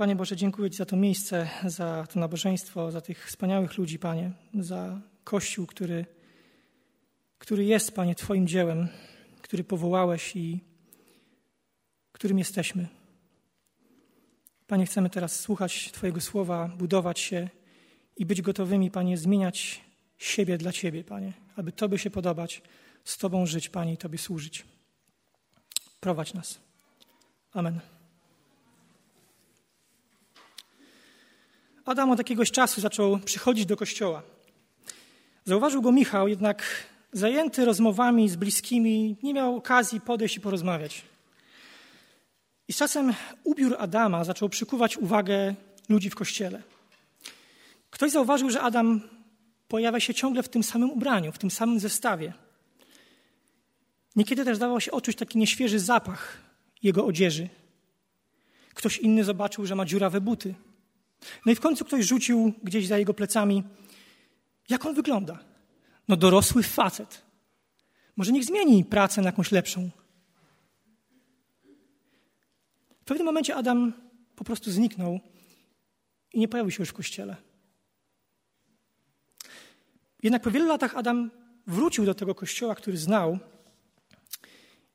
Panie 0.00 0.16
Boże, 0.16 0.36
dziękuję 0.36 0.70
Ci 0.70 0.76
za 0.76 0.86
to 0.86 0.96
miejsce, 0.96 1.48
za 1.64 2.06
to 2.12 2.20
nabożeństwo, 2.20 2.90
za 2.90 3.00
tych 3.00 3.26
wspaniałych 3.26 3.78
ludzi, 3.78 3.98
Panie, 3.98 4.32
za 4.54 5.00
Kościół, 5.24 5.66
który, 5.66 6.06
który 7.38 7.64
jest, 7.64 7.94
Panie, 7.94 8.14
Twoim 8.14 8.46
dziełem, 8.46 8.88
który 9.42 9.64
powołałeś 9.64 10.36
i 10.36 10.60
którym 12.12 12.38
jesteśmy. 12.38 12.88
Panie, 14.66 14.86
chcemy 14.86 15.10
teraz 15.10 15.40
słuchać 15.40 15.92
Twojego 15.92 16.20
słowa, 16.20 16.68
budować 16.68 17.20
się 17.20 17.48
i 18.16 18.26
być 18.26 18.42
gotowymi, 18.42 18.90
Panie, 18.90 19.18
zmieniać 19.18 19.80
siebie 20.18 20.58
dla 20.58 20.72
Ciebie, 20.72 21.04
Panie, 21.04 21.32
aby 21.56 21.72
Tobie 21.72 21.98
się 21.98 22.10
podobać, 22.10 22.62
z 23.04 23.18
Tobą 23.18 23.46
żyć, 23.46 23.68
Panie, 23.68 23.92
i 23.92 23.96
Tobie 23.96 24.18
służyć. 24.18 24.64
Prowadź 26.00 26.34
nas. 26.34 26.60
Amen. 27.52 27.99
Adam 31.90 32.10
od 32.10 32.18
jakiegoś 32.18 32.50
czasu 32.50 32.80
zaczął 32.80 33.18
przychodzić 33.18 33.66
do 33.66 33.76
kościoła. 33.76 34.22
Zauważył 35.44 35.82
go 35.82 35.92
Michał, 35.92 36.28
jednak 36.28 36.62
zajęty 37.12 37.64
rozmowami 37.64 38.28
z 38.28 38.36
bliskimi, 38.36 39.16
nie 39.22 39.34
miał 39.34 39.56
okazji 39.56 40.00
podejść 40.00 40.36
i 40.36 40.40
porozmawiać. 40.40 41.02
I 42.68 42.72
z 42.72 42.76
czasem 42.76 43.14
ubiór 43.44 43.76
Adama 43.78 44.24
zaczął 44.24 44.48
przykuwać 44.48 44.96
uwagę 44.96 45.54
ludzi 45.88 46.10
w 46.10 46.14
kościele. 46.14 46.62
Ktoś 47.90 48.10
zauważył, 48.10 48.50
że 48.50 48.60
Adam 48.60 49.00
pojawia 49.68 50.00
się 50.00 50.14
ciągle 50.14 50.42
w 50.42 50.48
tym 50.48 50.62
samym 50.62 50.90
ubraniu, 50.90 51.32
w 51.32 51.38
tym 51.38 51.50
samym 51.50 51.80
zestawie. 51.80 52.32
Niekiedy 54.16 54.44
też 54.44 54.58
dawał 54.58 54.80
się 54.80 54.92
odczuć 54.92 55.16
taki 55.16 55.38
nieświeży 55.38 55.78
zapach 55.78 56.38
jego 56.82 57.06
odzieży. 57.06 57.48
Ktoś 58.74 58.98
inny 58.98 59.24
zobaczył, 59.24 59.66
że 59.66 59.74
ma 59.74 59.84
dziurawe 59.84 60.20
buty. 60.20 60.54
No 61.46 61.52
i 61.52 61.54
w 61.54 61.60
końcu 61.60 61.84
ktoś 61.84 62.04
rzucił 62.04 62.52
gdzieś 62.62 62.86
za 62.86 62.98
jego 62.98 63.14
plecami, 63.14 63.64
jak 64.68 64.86
on 64.86 64.94
wygląda. 64.94 65.38
No 66.08 66.16
dorosły 66.16 66.62
facet. 66.62 67.22
Może 68.16 68.32
niech 68.32 68.44
zmieni 68.44 68.84
pracę 68.84 69.20
na 69.20 69.28
jakąś 69.28 69.52
lepszą. 69.52 69.90
W 73.00 73.04
pewnym 73.04 73.26
momencie 73.26 73.56
Adam 73.56 73.92
po 74.36 74.44
prostu 74.44 74.70
zniknął 74.70 75.20
i 76.32 76.40
nie 76.40 76.48
pojawił 76.48 76.70
się 76.70 76.82
już 76.82 76.88
w 76.88 76.92
kościele. 76.92 77.36
Jednak 80.22 80.42
po 80.42 80.50
wielu 80.50 80.66
latach 80.66 80.96
Adam 80.96 81.30
wrócił 81.66 82.04
do 82.04 82.14
tego 82.14 82.34
kościoła, 82.34 82.74
który 82.74 82.96
znał 82.96 83.38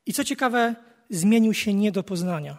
i 0.06 0.12
co 0.12 0.24
ciekawe, 0.24 0.74
zmienił 1.10 1.54
się 1.54 1.74
nie 1.74 1.92
do 1.92 2.02
poznania. 2.02 2.58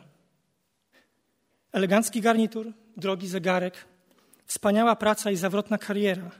Elegancki 1.72 2.22
garnitur, 2.22 2.74
drogi 2.98 3.28
zegarek, 3.28 3.86
wspaniała 4.46 4.96
praca 4.96 5.32
i 5.32 5.36
zawrotna 5.36 5.78
kariera. 5.78 6.32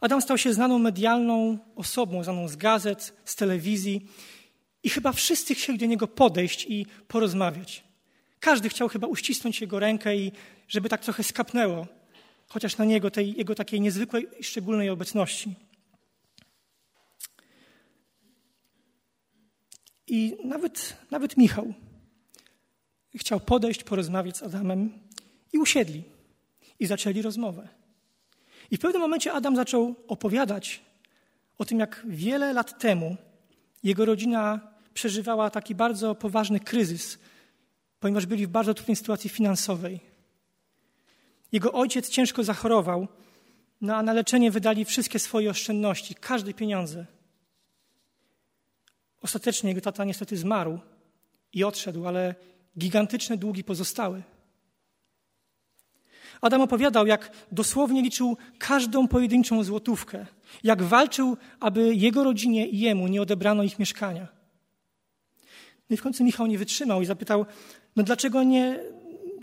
Adam 0.00 0.22
stał 0.22 0.38
się 0.38 0.52
znaną 0.52 0.78
medialną 0.78 1.58
osobą, 1.76 2.24
znaną 2.24 2.48
z 2.48 2.56
gazet, 2.56 3.14
z 3.24 3.36
telewizji 3.36 4.06
i 4.82 4.90
chyba 4.90 5.12
wszyscy 5.12 5.54
chcieli 5.54 5.78
do 5.78 5.86
niego 5.86 6.08
podejść 6.08 6.66
i 6.68 6.86
porozmawiać. 7.08 7.84
Każdy 8.40 8.68
chciał 8.68 8.88
chyba 8.88 9.06
uścisnąć 9.06 9.60
jego 9.60 9.78
rękę 9.78 10.16
i 10.16 10.32
żeby 10.68 10.88
tak 10.88 11.00
trochę 11.00 11.22
skapnęło, 11.22 11.86
chociaż 12.48 12.76
na 12.76 12.84
niego 12.84 13.10
tej 13.10 13.36
jego 13.36 13.54
takiej 13.54 13.80
niezwykłej 13.80 14.26
i 14.38 14.44
szczególnej 14.44 14.90
obecności. 14.90 15.54
I 20.06 20.36
nawet, 20.44 20.96
nawet 21.10 21.36
Michał 21.36 21.74
chciał 23.18 23.40
podejść, 23.40 23.84
porozmawiać 23.84 24.36
z 24.36 24.42
Adamem 24.42 25.07
i 25.52 25.58
usiedli 25.58 26.02
i 26.80 26.86
zaczęli 26.86 27.22
rozmowę. 27.22 27.68
I 28.70 28.76
w 28.76 28.80
pewnym 28.80 29.02
momencie 29.02 29.32
Adam 29.32 29.56
zaczął 29.56 29.94
opowiadać 30.08 30.82
o 31.58 31.64
tym, 31.64 31.78
jak 31.78 32.02
wiele 32.08 32.52
lat 32.52 32.78
temu 32.78 33.16
jego 33.82 34.04
rodzina 34.04 34.60
przeżywała 34.94 35.50
taki 35.50 35.74
bardzo 35.74 36.14
poważny 36.14 36.60
kryzys, 36.60 37.18
ponieważ 38.00 38.26
byli 38.26 38.46
w 38.46 38.50
bardzo 38.50 38.74
trudnej 38.74 38.96
sytuacji 38.96 39.30
finansowej. 39.30 40.00
Jego 41.52 41.72
ojciec 41.72 42.08
ciężko 42.08 42.44
zachorował, 42.44 43.08
no 43.80 43.96
a 43.96 44.02
na 44.02 44.12
leczenie 44.12 44.50
wydali 44.50 44.84
wszystkie 44.84 45.18
swoje 45.18 45.50
oszczędności, 45.50 46.14
każde 46.14 46.54
pieniądze. 46.54 47.06
Ostatecznie 49.22 49.70
jego 49.70 49.80
tata 49.80 50.04
niestety 50.04 50.36
zmarł 50.36 50.78
i 51.52 51.64
odszedł, 51.64 52.06
ale 52.06 52.34
gigantyczne 52.78 53.36
długi 53.36 53.64
pozostały. 53.64 54.22
Adam 56.40 56.60
opowiadał, 56.60 57.06
jak 57.06 57.30
dosłownie 57.52 58.02
liczył 58.02 58.36
każdą 58.58 59.08
pojedynczą 59.08 59.64
złotówkę, 59.64 60.26
jak 60.62 60.82
walczył, 60.82 61.36
aby 61.60 61.94
jego 61.94 62.24
rodzinie 62.24 62.66
i 62.66 62.78
jemu 62.78 63.08
nie 63.08 63.22
odebrano 63.22 63.62
ich 63.62 63.78
mieszkania. 63.78 64.28
No 65.90 65.94
i 65.94 65.96
w 65.96 66.02
końcu 66.02 66.24
Michał 66.24 66.46
nie 66.46 66.58
wytrzymał 66.58 67.02
i 67.02 67.06
zapytał, 67.06 67.46
no 67.96 68.02
dlaczego 68.02 68.42
nie, 68.42 68.80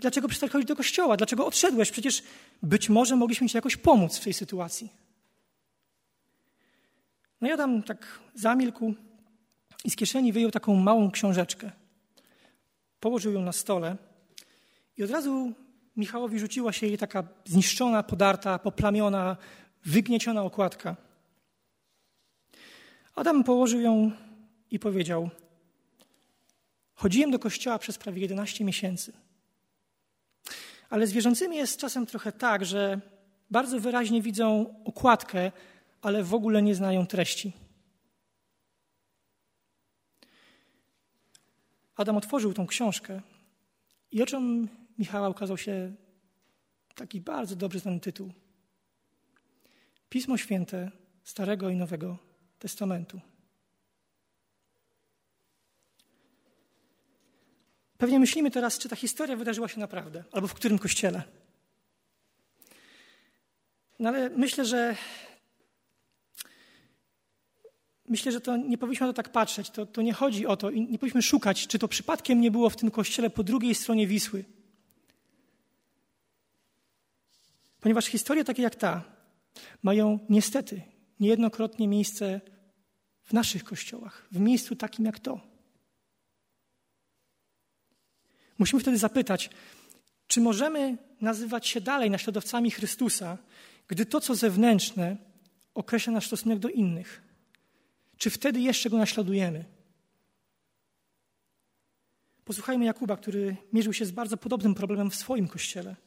dlaczego 0.00 0.28
przestałeś 0.28 0.52
chodzić 0.52 0.68
do 0.68 0.76
kościoła? 0.76 1.16
Dlaczego 1.16 1.46
odszedłeś? 1.46 1.90
Przecież 1.90 2.22
być 2.62 2.88
może 2.88 3.16
mogliśmy 3.16 3.48
ci 3.48 3.56
jakoś 3.56 3.76
pomóc 3.76 4.18
w 4.18 4.24
tej 4.24 4.34
sytuacji. 4.34 4.92
No 7.40 7.48
i 7.48 7.52
Adam 7.52 7.82
tak 7.82 8.18
zamilkł 8.34 8.94
i 9.84 9.90
z 9.90 9.96
kieszeni 9.96 10.32
wyjął 10.32 10.50
taką 10.50 10.74
małą 10.74 11.10
książeczkę. 11.10 11.70
Położył 13.00 13.32
ją 13.32 13.42
na 13.42 13.52
stole 13.52 13.96
i 14.96 15.04
od 15.04 15.10
razu 15.10 15.52
Michałowi 15.96 16.38
rzuciła 16.38 16.72
się 16.72 16.86
jej 16.86 16.98
taka 16.98 17.24
zniszczona, 17.44 18.02
podarta, 18.02 18.58
poplamiona, 18.58 19.36
wygnieciona 19.84 20.42
okładka. 20.42 20.96
Adam 23.14 23.44
położył 23.44 23.80
ją 23.80 24.10
i 24.70 24.78
powiedział: 24.78 25.30
Chodziłem 26.94 27.30
do 27.30 27.38
kościoła 27.38 27.78
przez 27.78 27.98
prawie 27.98 28.22
11 28.22 28.64
miesięcy. 28.64 29.12
Ale 30.90 31.06
z 31.06 31.12
wierzącymi 31.12 31.56
jest 31.56 31.80
czasem 31.80 32.06
trochę 32.06 32.32
tak, 32.32 32.64
że 32.64 33.00
bardzo 33.50 33.80
wyraźnie 33.80 34.22
widzą 34.22 34.74
okładkę, 34.84 35.52
ale 36.02 36.24
w 36.24 36.34
ogóle 36.34 36.62
nie 36.62 36.74
znają 36.74 37.06
treści. 37.06 37.52
Adam 41.96 42.16
otworzył 42.16 42.54
tą 42.54 42.66
książkę 42.66 43.20
i 44.10 44.22
oczom 44.22 44.68
Michała 44.98 45.28
ukazał 45.28 45.58
się 45.58 45.94
taki 46.94 47.20
bardzo 47.20 47.56
dobrze 47.56 47.78
znany 47.78 48.00
tytuł. 48.00 48.32
Pismo 50.08 50.36
Święte 50.36 50.90
Starego 51.24 51.70
i 51.70 51.76
Nowego 51.76 52.18
Testamentu. 52.58 53.20
Pewnie 57.98 58.18
myślimy 58.18 58.50
teraz, 58.50 58.78
czy 58.78 58.88
ta 58.88 58.96
historia 58.96 59.36
wydarzyła 59.36 59.68
się 59.68 59.80
naprawdę, 59.80 60.24
albo 60.32 60.46
w 60.46 60.54
którym 60.54 60.78
kościele. 60.78 61.22
No 63.98 64.08
ale 64.08 64.30
myślę, 64.30 64.64
że 64.64 64.96
myślę, 68.08 68.32
że 68.32 68.40
to 68.40 68.56
nie 68.56 68.78
powinniśmy 68.78 69.06
na 69.06 69.12
to 69.12 69.16
tak 69.16 69.32
patrzeć. 69.32 69.70
To, 69.70 69.86
to 69.86 70.02
nie 70.02 70.12
chodzi 70.12 70.46
o 70.46 70.56
to 70.56 70.70
i 70.70 70.80
nie 70.80 70.98
powinniśmy 70.98 71.22
szukać, 71.22 71.66
czy 71.66 71.78
to 71.78 71.88
przypadkiem 71.88 72.40
nie 72.40 72.50
było 72.50 72.70
w 72.70 72.76
tym 72.76 72.90
kościele 72.90 73.30
po 73.30 73.44
drugiej 73.44 73.74
stronie 73.74 74.06
Wisły. 74.06 74.44
Ponieważ 77.86 78.06
historie 78.06 78.44
takie 78.44 78.62
jak 78.62 78.74
ta 78.74 79.04
mają 79.82 80.18
niestety 80.28 80.82
niejednokrotnie 81.20 81.88
miejsce 81.88 82.40
w 83.22 83.32
naszych 83.32 83.64
kościołach, 83.64 84.26
w 84.32 84.40
miejscu 84.40 84.76
takim 84.76 85.04
jak 85.04 85.18
to. 85.18 85.40
Musimy 88.58 88.82
wtedy 88.82 88.98
zapytać, 88.98 89.50
czy 90.26 90.40
możemy 90.40 90.98
nazywać 91.20 91.66
się 91.66 91.80
dalej 91.80 92.10
naśladowcami 92.10 92.70
Chrystusa, 92.70 93.38
gdy 93.88 94.06
to, 94.06 94.20
co 94.20 94.34
zewnętrzne, 94.34 95.16
określa 95.74 96.12
nasz 96.12 96.26
stosunek 96.26 96.58
do 96.58 96.68
innych? 96.68 97.22
Czy 98.16 98.30
wtedy 98.30 98.60
jeszcze 98.60 98.90
go 98.90 98.98
naśladujemy? 98.98 99.64
Posłuchajmy 102.44 102.84
Jakuba, 102.84 103.16
który 103.16 103.56
mierzył 103.72 103.92
się 103.92 104.04
z 104.04 104.10
bardzo 104.10 104.36
podobnym 104.36 104.74
problemem 104.74 105.10
w 105.10 105.14
swoim 105.16 105.48
kościele. 105.48 106.05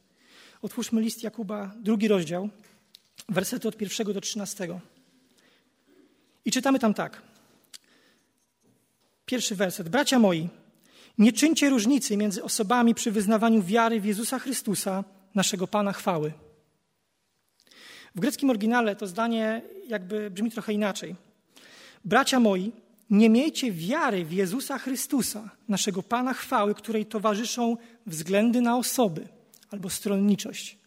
Otwórzmy 0.62 1.00
list 1.00 1.22
Jakuba, 1.22 1.74
drugi 1.76 2.08
rozdział, 2.08 2.48
wersety 3.28 3.68
od 3.68 3.76
pierwszego 3.76 4.12
do 4.12 4.20
trzynastego. 4.20 4.80
I 6.44 6.52
czytamy 6.52 6.78
tam 6.78 6.94
tak. 6.94 7.22
Pierwszy 9.26 9.54
werset. 9.54 9.88
Bracia 9.88 10.18
moi, 10.18 10.48
nie 11.18 11.32
czyńcie 11.32 11.70
różnicy 11.70 12.16
między 12.16 12.44
osobami 12.44 12.94
przy 12.94 13.10
wyznawaniu 13.10 13.62
wiary 13.62 14.00
w 14.00 14.04
Jezusa 14.04 14.38
Chrystusa, 14.38 15.04
naszego 15.34 15.66
Pana 15.66 15.92
chwały. 15.92 16.32
W 18.14 18.20
greckim 18.20 18.50
oryginale 18.50 18.96
to 18.96 19.06
zdanie 19.06 19.62
jakby 19.88 20.30
brzmi 20.30 20.50
trochę 20.50 20.72
inaczej. 20.72 21.16
Bracia 22.04 22.40
moi, 22.40 22.72
nie 23.10 23.30
miejcie 23.30 23.72
wiary 23.72 24.24
w 24.24 24.32
Jezusa 24.32 24.78
Chrystusa, 24.78 25.50
naszego 25.68 26.02
Pana 26.02 26.34
chwały, 26.34 26.74
której 26.74 27.06
towarzyszą 27.06 27.76
względy 28.06 28.60
na 28.60 28.76
osoby, 28.76 29.28
albo 29.70 29.90
stronniczość. 29.90 30.78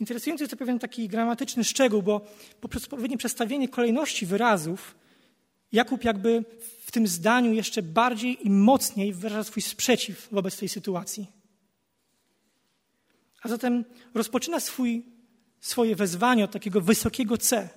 Interesujący 0.00 0.42
jest 0.44 0.50
to 0.50 0.56
pewien 0.56 0.78
taki 0.78 1.08
gramatyczny 1.08 1.64
szczegół, 1.64 2.02
bo 2.02 2.26
poprzez 2.60 2.84
odpowiednie 2.84 3.18
przestawienie 3.18 3.68
kolejności 3.68 4.26
wyrazów 4.26 4.94
Jakub 5.72 6.04
jakby 6.04 6.44
w 6.84 6.90
tym 6.90 7.06
zdaniu 7.06 7.52
jeszcze 7.52 7.82
bardziej 7.82 8.46
i 8.46 8.50
mocniej 8.50 9.12
wyraża 9.12 9.44
swój 9.44 9.62
sprzeciw 9.62 10.28
wobec 10.32 10.56
tej 10.56 10.68
sytuacji. 10.68 11.26
A 13.42 13.48
zatem 13.48 13.84
rozpoczyna 14.14 14.60
swój, 14.60 15.06
swoje 15.60 15.96
wezwanie 15.96 16.44
od 16.44 16.50
takiego 16.50 16.80
wysokiego 16.80 17.38
C 17.38 17.68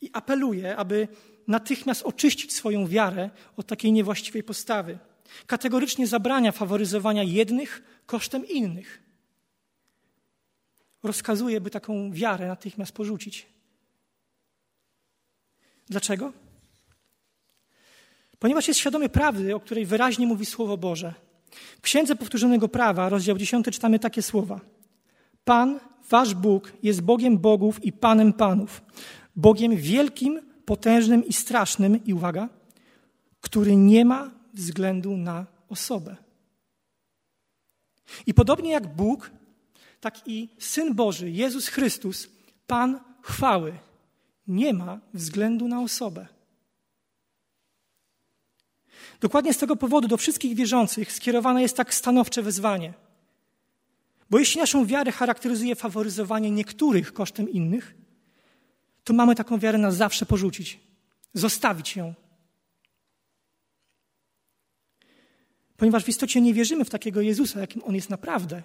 i 0.00 0.10
apeluje, 0.12 0.76
aby 0.76 1.08
natychmiast 1.46 2.02
oczyścić 2.02 2.52
swoją 2.52 2.86
wiarę 2.86 3.30
od 3.56 3.66
takiej 3.66 3.92
niewłaściwej 3.92 4.42
postawy. 4.42 4.98
Kategorycznie 5.46 6.06
zabrania 6.06 6.52
faworyzowania 6.52 7.22
jednych 7.22 7.82
kosztem 8.06 8.46
innych. 8.46 9.02
Rozkazuje, 11.02 11.60
by 11.60 11.70
taką 11.70 12.12
wiarę 12.12 12.48
natychmiast 12.48 12.92
porzucić. 12.92 13.46
Dlaczego? 15.88 16.32
Ponieważ 18.38 18.68
jest 18.68 18.80
świadomy 18.80 19.08
prawdy, 19.08 19.54
o 19.54 19.60
której 19.60 19.86
wyraźnie 19.86 20.26
mówi 20.26 20.46
Słowo 20.46 20.76
Boże. 20.76 21.14
W 21.78 21.80
Księdze 21.80 22.16
Powtórzonego 22.16 22.68
Prawa, 22.68 23.08
rozdział 23.08 23.38
10, 23.38 23.66
czytamy 23.72 23.98
takie 23.98 24.22
słowa. 24.22 24.60
Pan, 25.44 25.80
wasz 26.10 26.34
Bóg, 26.34 26.72
jest 26.82 27.00
Bogiem 27.00 27.38
Bogów 27.38 27.84
i 27.84 27.92
Panem 27.92 28.32
Panów. 28.32 28.82
Bogiem 29.36 29.76
wielkim, 29.76 30.40
potężnym 30.64 31.26
i 31.26 31.32
strasznym, 31.32 32.04
i 32.04 32.14
uwaga, 32.14 32.48
który 33.40 33.76
nie 33.76 34.04
ma 34.04 34.37
względu 34.58 35.16
na 35.16 35.46
osobę. 35.68 36.16
I 38.26 38.34
podobnie 38.34 38.70
jak 38.70 38.94
Bóg, 38.96 39.30
tak 40.00 40.28
i 40.28 40.48
Syn 40.58 40.94
Boży, 40.94 41.30
Jezus 41.30 41.68
Chrystus, 41.68 42.28
Pan 42.66 43.00
chwały, 43.22 43.78
nie 44.46 44.74
ma 44.74 45.00
względu 45.14 45.68
na 45.68 45.80
osobę. 45.80 46.26
Dokładnie 49.20 49.54
z 49.54 49.58
tego 49.58 49.76
powodu 49.76 50.08
do 50.08 50.16
wszystkich 50.16 50.56
wierzących 50.56 51.12
skierowane 51.12 51.62
jest 51.62 51.76
tak 51.76 51.94
stanowcze 51.94 52.42
wezwanie. 52.42 52.94
Bo 54.30 54.38
jeśli 54.38 54.60
naszą 54.60 54.86
wiarę 54.86 55.12
charakteryzuje 55.12 55.74
faworyzowanie 55.74 56.50
niektórych 56.50 57.12
kosztem 57.12 57.50
innych, 57.50 57.94
to 59.04 59.12
mamy 59.14 59.34
taką 59.34 59.58
wiarę 59.58 59.78
na 59.78 59.90
zawsze 59.90 60.26
porzucić, 60.26 60.80
zostawić 61.34 61.96
ją. 61.96 62.14
Ponieważ 65.78 66.04
w 66.04 66.08
istocie 66.08 66.40
nie 66.40 66.54
wierzymy 66.54 66.84
w 66.84 66.90
takiego 66.90 67.20
Jezusa, 67.20 67.60
jakim 67.60 67.82
On 67.84 67.94
jest 67.94 68.10
naprawdę. 68.10 68.62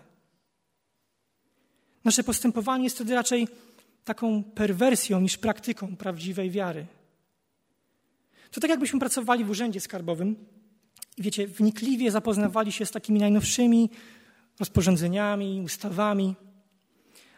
Nasze 2.06 2.24
postępowanie 2.24 2.84
jest 2.84 2.96
wtedy 2.96 3.16
raczej 3.16 3.48
taką 4.04 4.44
perwersją 4.44 5.22
niż 5.22 5.38
praktyką 5.38 5.96
prawdziwej 5.96 6.52
wiary. 6.52 6.86
To 8.52 8.62
tak 8.62 8.70
jakbyśmy 8.70 9.00
pracowali 9.00 9.44
w 9.44 9.50
urzędzie 9.50 9.80
skarbowym 9.80 10.36
i 11.18 11.22
wiecie, 11.22 11.48
wnikliwie 11.48 12.12
zapoznawali 12.12 12.72
się 12.72 12.86
z 12.86 12.92
takimi 12.92 13.20
najnowszymi 13.20 13.90
rozporządzeniami, 14.60 15.62
ustawami, 15.66 16.36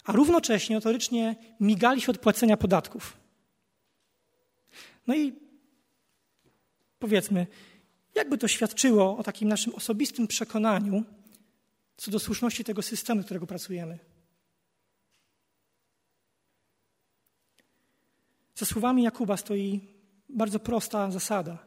a 0.04 0.12
równocześnie 0.12 0.76
notorycznie 0.76 1.36
migali 1.60 2.02
się 2.02 2.12
od 2.12 2.18
płacenia 2.18 2.58
podatków. 2.58 3.18
No 5.08 5.16
i 5.16 5.34
powiedzmy, 7.00 7.48
jakby 8.16 8.38
to 8.38 8.48
świadczyło 8.48 9.18
o 9.18 9.24
takim 9.24 9.50
naszym 9.50 9.76
osobistym 9.76 10.28
przekonaniu 10.28 11.04
co 11.98 12.12
do 12.12 12.20
słuszności 12.20 12.64
tego 12.64 12.82
systemu, 12.82 13.24
którego 13.24 13.48
pracujemy. 13.48 14.00
Za 18.56 18.66
słowami 18.66 19.04
Jakuba 19.04 19.38
stoi 19.38 19.82
bardzo 20.30 20.60
prosta 20.60 21.12
zasada. 21.12 21.58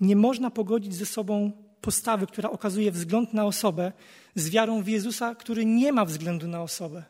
Nie 0.00 0.16
można 0.16 0.50
pogodzić 0.50 0.94
ze 0.94 1.06
sobą 1.06 1.52
postawy, 1.80 2.26
która 2.26 2.50
okazuje 2.50 2.92
wzgląd 2.92 3.34
na 3.34 3.44
osobę, 3.44 3.92
z 4.34 4.50
wiarą 4.50 4.82
w 4.82 4.88
Jezusa, 4.88 5.34
który 5.34 5.64
nie 5.64 5.92
ma 5.92 6.04
względu 6.04 6.48
na 6.48 6.62
osobę. 6.62 7.04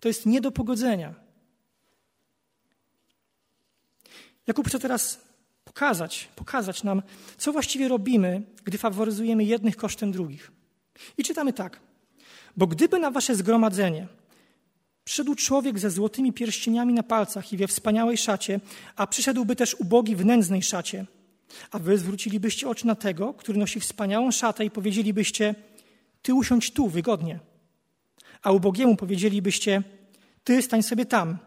To 0.00 0.08
jest 0.08 0.26
nie 0.26 0.40
do 0.40 0.52
pogodzenia. 0.52 1.14
Jakub 4.46 4.68
chce 4.68 4.78
teraz 4.78 5.20
pokazać, 5.64 6.28
pokazać 6.36 6.82
nam, 6.82 7.02
co 7.36 7.52
właściwie 7.52 7.88
robimy, 7.88 8.42
gdy 8.64 8.78
faworyzujemy 8.78 9.44
jednych 9.44 9.76
kosztem 9.76 10.12
drugich. 10.12 10.50
I 11.18 11.24
czytamy 11.24 11.52
tak. 11.52 11.80
Bo 12.56 12.66
gdyby 12.66 12.98
na 12.98 13.10
wasze 13.10 13.34
zgromadzenie 13.34 14.06
Przyszedł 15.04 15.34
człowiek 15.34 15.78
ze 15.78 15.90
złotymi 15.90 16.32
pierścieniami 16.32 16.94
na 16.94 17.02
palcach 17.02 17.52
i 17.52 17.56
we 17.56 17.66
wspaniałej 17.66 18.16
szacie, 18.16 18.60
a 18.96 19.06
przyszedłby 19.06 19.56
też 19.56 19.74
ubogi 19.74 20.16
w 20.16 20.24
nędznej 20.24 20.62
szacie. 20.62 21.06
A 21.70 21.78
wy 21.78 21.98
zwrócilibyście 21.98 22.68
oczy 22.68 22.86
na 22.86 22.94
tego, 22.94 23.34
który 23.34 23.58
nosi 23.58 23.80
wspaniałą 23.80 24.30
szatę 24.30 24.64
i 24.64 24.70
powiedzielibyście, 24.70 25.54
ty 26.22 26.34
usiądź 26.34 26.70
tu, 26.70 26.88
wygodnie. 26.88 27.38
A 28.42 28.52
ubogiemu 28.52 28.96
powiedzielibyście, 28.96 29.82
ty 30.44 30.62
stań 30.62 30.82
sobie 30.82 31.06
tam 31.06 31.38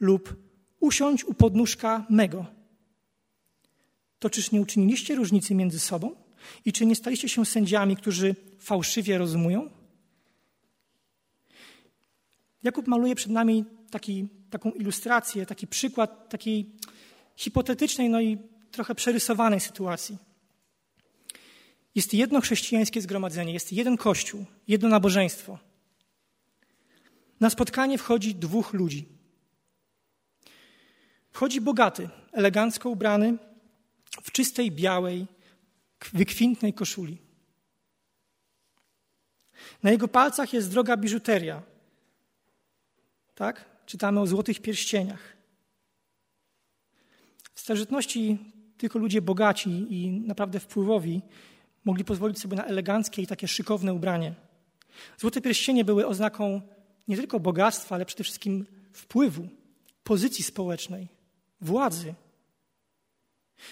lub 0.00 0.36
usiądź 0.80 1.24
u 1.24 1.34
podnóżka 1.34 2.06
mego. 2.10 2.46
To 4.18 4.30
czyż 4.30 4.52
nie 4.52 4.60
uczyniliście 4.60 5.14
różnicy 5.14 5.54
między 5.54 5.80
sobą? 5.80 6.16
I 6.64 6.72
czy 6.72 6.86
nie 6.86 6.96
staliście 6.96 7.28
się 7.28 7.46
sędziami, 7.46 7.96
którzy 7.96 8.34
fałszywie 8.58 9.18
rozumują? 9.18 9.70
Jakub 12.62 12.86
maluje 12.86 13.14
przed 13.14 13.32
nami 13.32 13.64
taki, 13.90 14.28
taką 14.50 14.70
ilustrację, 14.70 15.46
taki 15.46 15.66
przykład 15.66 16.28
takiej 16.28 16.70
hipotetycznej, 17.36 18.10
no 18.10 18.20
i 18.20 18.38
trochę 18.70 18.94
przerysowanej 18.94 19.60
sytuacji. 19.60 20.18
Jest 21.94 22.14
jedno 22.14 22.40
chrześcijańskie 22.40 23.00
zgromadzenie, 23.00 23.52
jest 23.52 23.72
jeden 23.72 23.96
kościół, 23.96 24.44
jedno 24.68 24.88
nabożeństwo. 24.88 25.58
Na 27.40 27.50
spotkanie 27.50 27.98
wchodzi 27.98 28.34
dwóch 28.34 28.72
ludzi. 28.72 29.08
Wchodzi 31.30 31.60
bogaty, 31.60 32.08
elegancko 32.32 32.90
ubrany, 32.90 33.38
w 34.22 34.32
czystej, 34.32 34.72
białej, 34.72 35.26
wykwintnej 36.12 36.72
koszuli. 36.72 37.18
Na 39.82 39.90
jego 39.90 40.08
palcach 40.08 40.52
jest 40.52 40.70
droga 40.70 40.96
biżuteria, 40.96 41.62
tak? 43.34 43.64
Czytamy 43.86 44.20
o 44.20 44.26
złotych 44.26 44.60
pierścieniach. 44.60 45.36
W 47.54 47.60
starożytności 47.60 48.38
tylko 48.78 48.98
ludzie 48.98 49.22
bogaci 49.22 49.86
i 49.90 50.10
naprawdę 50.10 50.60
wpływowi 50.60 51.22
mogli 51.84 52.04
pozwolić 52.04 52.38
sobie 52.38 52.56
na 52.56 52.64
eleganckie 52.64 53.22
i 53.22 53.26
takie 53.26 53.48
szykowne 53.48 53.94
ubranie. 53.94 54.34
Złote 55.18 55.40
pierścienie 55.40 55.84
były 55.84 56.06
oznaką 56.06 56.60
nie 57.08 57.16
tylko 57.16 57.40
bogactwa, 57.40 57.94
ale 57.94 58.06
przede 58.06 58.24
wszystkim 58.24 58.66
wpływu, 58.92 59.48
pozycji 60.04 60.44
społecznej, 60.44 61.08
władzy. 61.60 62.14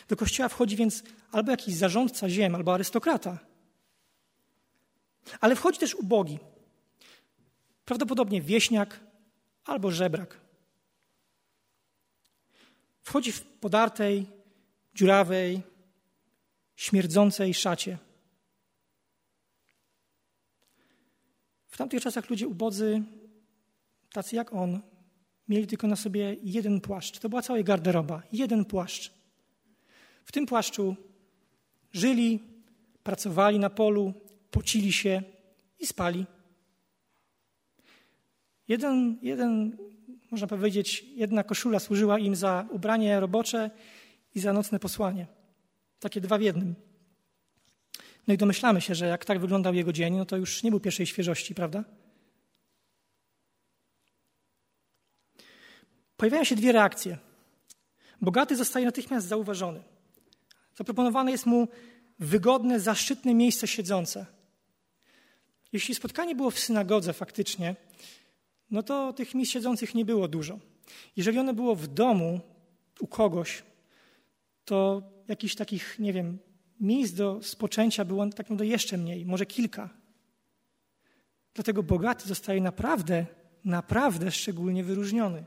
Do 0.08 0.16
kościoła 0.16 0.48
wchodzi 0.48 0.76
więc 0.76 1.02
albo 1.32 1.50
jakiś 1.50 1.74
zarządca 1.74 2.28
ziem, 2.28 2.54
albo 2.54 2.74
arystokrata. 2.74 3.38
Ale 5.40 5.56
wchodzi 5.56 5.78
też 5.78 5.94
ubogi. 5.94 6.38
Prawdopodobnie 7.84 8.42
wieśniak, 8.42 9.00
albo 9.64 9.90
żebrak. 9.90 10.40
Wchodzi 13.02 13.32
w 13.32 13.42
podartej, 13.42 14.26
dziurawej, 14.94 15.62
śmierdzącej 16.76 17.54
szacie. 17.54 17.98
W 21.66 21.76
tamtych 21.76 22.02
czasach 22.02 22.30
ludzie 22.30 22.48
ubodzy, 22.48 23.02
tacy 24.12 24.36
jak 24.36 24.52
on, 24.52 24.80
mieli 25.48 25.66
tylko 25.66 25.86
na 25.86 25.96
sobie 25.96 26.36
jeden 26.42 26.80
płaszcz. 26.80 27.18
To 27.18 27.28
była 27.28 27.42
cała 27.42 27.62
garderoba, 27.62 28.22
jeden 28.32 28.64
płaszcz. 28.64 29.24
W 30.25 30.33
tym 30.33 30.47
płaszczu 30.47 30.97
żyli, 31.93 32.40
pracowali 33.02 33.59
na 33.59 33.71
polu, 33.71 34.14
pocili 34.50 34.93
się 34.93 35.23
i 35.81 35.87
spali. 35.87 36.26
Jeden, 38.69 39.19
jeden, 39.23 39.76
można 40.31 40.47
powiedzieć, 40.47 41.04
jedna 41.14 41.43
koszula 41.45 41.78
służyła 41.78 42.19
im 42.19 42.37
za 42.37 42.66
ubranie 42.71 43.21
robocze 43.21 43.71
i 44.35 44.40
za 44.40 44.52
nocne 44.52 44.78
posłanie. 44.78 45.26
Takie 46.00 46.21
dwa 46.21 46.38
w 46.38 46.43
jednym. 46.43 46.75
No 48.26 48.35
i 48.35 48.37
domyślamy 48.37 48.81
się, 48.81 48.95
że 48.95 49.07
jak 49.07 49.25
tak 49.25 49.38
wyglądał 49.38 49.75
jego 49.75 49.93
dzień, 49.93 50.16
no 50.16 50.25
to 50.25 50.37
już 50.37 50.62
nie 50.62 50.71
był 50.71 50.81
pierwszej 50.81 51.07
świeżości, 51.07 51.54
prawda? 51.54 51.85
Pojawiają 56.16 56.45
się 56.45 56.57
dwie 56.57 56.73
reakcje. 56.73 57.19
Bogaty 58.21 58.57
zostaje 58.57 58.87
natychmiast 58.87 59.26
zauważony. 59.26 59.83
Zaproponowane 60.75 61.31
jest 61.31 61.47
mu 61.47 61.69
wygodne, 62.19 62.81
zaszczytne 62.81 63.35
miejsce 63.35 63.66
siedzące. 63.66 64.26
Jeśli 65.73 65.95
spotkanie 65.95 66.35
było 66.35 66.50
w 66.50 66.59
synagodze 66.59 67.12
faktycznie, 67.12 67.76
no 68.71 68.83
to 68.83 69.12
tych 69.12 69.35
miejsc 69.35 69.52
siedzących 69.52 69.95
nie 69.95 70.04
było 70.04 70.28
dużo. 70.28 70.59
Jeżeli 71.16 71.38
ono 71.38 71.54
było 71.54 71.75
w 71.76 71.87
domu 71.87 72.40
u 73.00 73.07
kogoś, 73.07 73.62
to 74.64 75.02
jakichś 75.28 75.54
takich, 75.54 75.99
nie 75.99 76.12
wiem, 76.12 76.38
miejsc 76.81 77.14
do 77.14 77.43
spoczęcia 77.43 78.04
było 78.04 78.26
tak 78.26 78.38
naprawdę 78.38 78.66
jeszcze 78.66 78.99
mniej, 78.99 79.26
może 79.26 79.47
kilka. 79.47 79.90
Dlatego 81.54 81.83
bogaty 81.83 82.28
zostaje 82.28 82.61
naprawdę, 82.61 83.26
naprawdę 83.64 84.31
szczególnie 84.31 84.85
wyróżniony. 84.85 85.45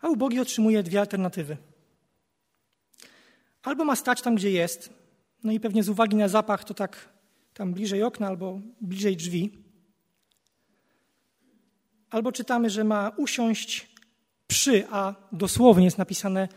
A 0.00 0.08
ubogi 0.08 0.40
otrzymuje 0.40 0.82
dwie 0.82 1.00
alternatywy. 1.00 1.56
Albo 3.68 3.84
ma 3.84 3.96
stać 3.96 4.22
tam, 4.22 4.34
gdzie 4.34 4.50
jest, 4.50 4.90
no 5.44 5.52
i 5.52 5.60
pewnie 5.60 5.82
z 5.82 5.88
uwagi 5.88 6.16
na 6.16 6.28
zapach 6.28 6.64
to 6.64 6.74
tak 6.74 7.08
tam 7.54 7.74
bliżej 7.74 8.02
okna 8.02 8.26
albo 8.26 8.60
bliżej 8.80 9.16
drzwi. 9.16 9.50
Albo 12.10 12.32
czytamy, 12.32 12.70
że 12.70 12.84
ma 12.84 13.12
usiąść 13.16 13.90
przy, 14.46 14.86
a 14.90 15.14
dosłownie 15.32 15.84
jest 15.84 15.98
napisane 15.98 16.48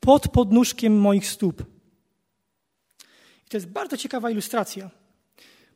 pod 0.00 0.28
podnóżkiem 0.28 1.00
moich 1.00 1.26
stóp. 1.26 1.64
I 3.46 3.50
to 3.50 3.56
jest 3.56 3.66
bardzo 3.66 3.96
ciekawa 3.96 4.30
ilustracja, 4.30 4.90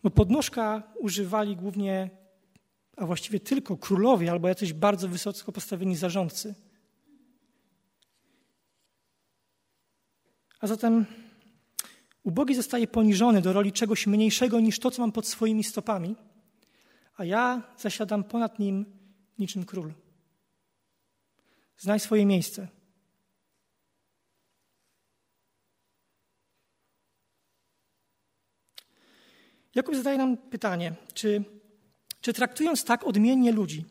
bo 0.03 0.11
podnóżka 0.11 0.83
używali 0.99 1.57
głównie, 1.57 2.11
a 2.97 3.07
właściwie 3.07 3.41
tylko 3.41 3.77
królowie 3.77 4.31
albo 4.31 4.49
jacyś 4.49 4.73
bardzo 4.73 5.09
wysoko 5.09 5.53
postawieni 5.53 5.97
zarządcy. 5.97 6.55
A 10.65 10.67
zatem 10.67 11.07
ubogi 12.23 12.55
zostaje 12.55 12.87
poniżony 12.87 13.43
do 13.43 13.53
roli 13.53 13.73
czegoś 13.73 14.07
mniejszego 14.07 14.61
niż 14.61 14.79
to, 14.79 14.91
co 14.91 15.03
mam 15.03 15.13
pod 15.13 15.29
swoimi 15.29 15.65
stopami, 15.65 16.17
a 17.17 17.25
ja 17.25 17.63
zasiadam 17.79 18.25
ponad 18.25 18.59
nim 18.59 18.87
niczym 19.39 19.65
król. 19.65 19.93
Znaj 21.79 22.01
swoje 22.01 22.27
miejsce. 22.27 22.69
Jakub 29.75 29.95
zadaje 29.95 30.19
nam 30.19 30.37
pytanie, 30.37 30.95
czy, 31.15 31.45
czy 32.21 32.33
traktując 32.33 32.85
tak 32.85 33.05
odmiennie 33.05 33.53
ludzi, 33.53 33.85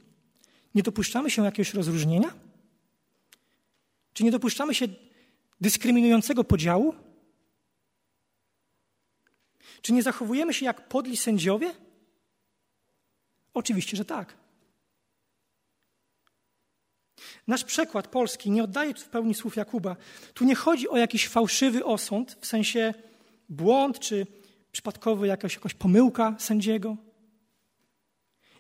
nie 0.76 0.84
dopuszczamy 0.84 1.30
się 1.30 1.44
jakiegoś 1.44 1.74
rozróżnienia? 1.74 2.34
Czy 4.14 4.24
nie 4.24 4.32
dopuszczamy 4.32 4.76
się 4.76 4.88
dyskryminującego 5.62 6.44
podziału? 6.44 6.96
Czy 9.82 9.94
nie 9.94 10.04
zachowujemy 10.04 10.54
się 10.54 10.66
jak 10.66 10.88
podli 10.88 11.18
sędziowie? 11.18 11.76
Oczywiście, 13.54 13.98
że 13.98 14.06
tak. 14.06 14.38
Nasz 17.48 17.64
przekład 17.64 18.08
polski 18.08 18.52
nie 18.52 18.64
oddaje 18.64 18.94
w 18.94 19.10
pełni 19.10 19.34
słów 19.34 19.56
Jakuba. 19.56 19.96
Tu 20.34 20.46
nie 20.46 20.56
chodzi 20.56 20.90
o 20.90 20.98
jakiś 20.98 21.28
fałszywy 21.28 21.86
osąd, 21.86 22.38
w 22.42 22.46
sensie 22.46 22.94
błąd 23.50 24.00
czy 24.00 24.28
przypadkowy 24.72 25.28
jakaś, 25.28 25.56
jakaś 25.56 25.74
pomyłka 25.74 26.36
sędziego. 26.40 26.98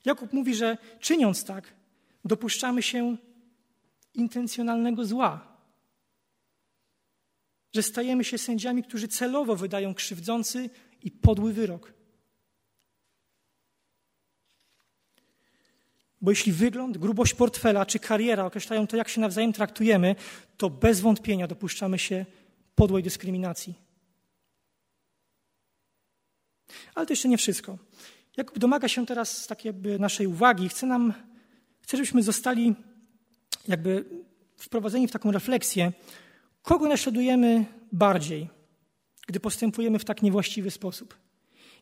Jakub 0.05 0.33
mówi, 0.33 0.55
że 0.55 0.77
czyniąc 0.99 1.45
tak, 1.45 1.73
dopuszczamy 2.25 2.83
się 2.83 3.17
intencjonalnego 4.13 5.05
zła. 5.05 5.52
Że 7.73 7.83
stajemy 7.83 8.23
się 8.23 8.37
sędziami, 8.37 8.83
którzy 8.83 9.07
celowo 9.07 9.55
wydają 9.55 9.93
krzywdzący 9.93 10.69
i 11.01 11.11
podły 11.11 11.53
wyrok. 11.53 11.93
Bo 16.21 16.31
jeśli 16.31 16.51
wygląd, 16.51 16.97
grubość 16.97 17.33
portfela 17.33 17.85
czy 17.85 17.99
kariera 17.99 18.45
określają 18.45 18.87
to, 18.87 18.97
jak 18.97 19.09
się 19.09 19.21
nawzajem 19.21 19.53
traktujemy, 19.53 20.15
to 20.57 20.69
bez 20.69 20.99
wątpienia 20.99 21.47
dopuszczamy 21.47 21.99
się 21.99 22.25
podłej 22.75 23.03
dyskryminacji. 23.03 23.73
Ale 26.95 27.05
to 27.05 27.13
jeszcze 27.13 27.29
nie 27.29 27.37
wszystko. 27.37 27.77
Jakub 28.37 28.59
domaga 28.59 28.87
się 28.87 29.05
teraz 29.05 29.47
takiej 29.47 29.73
naszej 29.99 30.27
uwagi. 30.27 30.69
Chce 30.69 30.85
nam, 30.85 31.13
chce, 31.81 31.97
żebyśmy 31.97 32.23
zostali 32.23 32.75
jakby 33.67 34.05
wprowadzeni 34.57 35.07
w 35.07 35.11
taką 35.11 35.31
refleksję, 35.31 35.91
kogo 36.63 36.87
naśladujemy 36.87 37.65
bardziej, 37.91 38.49
gdy 39.27 39.39
postępujemy 39.39 39.99
w 39.99 40.05
tak 40.05 40.21
niewłaściwy 40.21 40.71
sposób. 40.71 41.17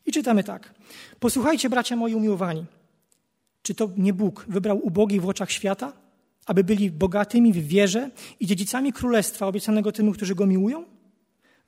I 0.06 0.12
czytamy 0.12 0.44
tak. 0.44 0.74
Posłuchajcie, 1.20 1.70
bracia 1.70 1.96
moi 1.96 2.14
umiłowani. 2.14 2.64
Czy 3.62 3.74
to 3.74 3.90
nie 3.96 4.12
Bóg 4.12 4.44
wybrał 4.48 4.86
ubogich 4.86 5.22
w 5.22 5.28
oczach 5.28 5.50
świata, 5.50 5.92
aby 6.46 6.64
byli 6.64 6.90
bogatymi 6.90 7.52
w 7.52 7.66
wierze 7.66 8.10
i 8.40 8.46
dziedzicami 8.46 8.92
królestwa 8.92 9.46
obiecanego 9.46 9.92
tym, 9.92 10.12
którzy 10.12 10.34
go 10.34 10.46
miłują? 10.46 10.84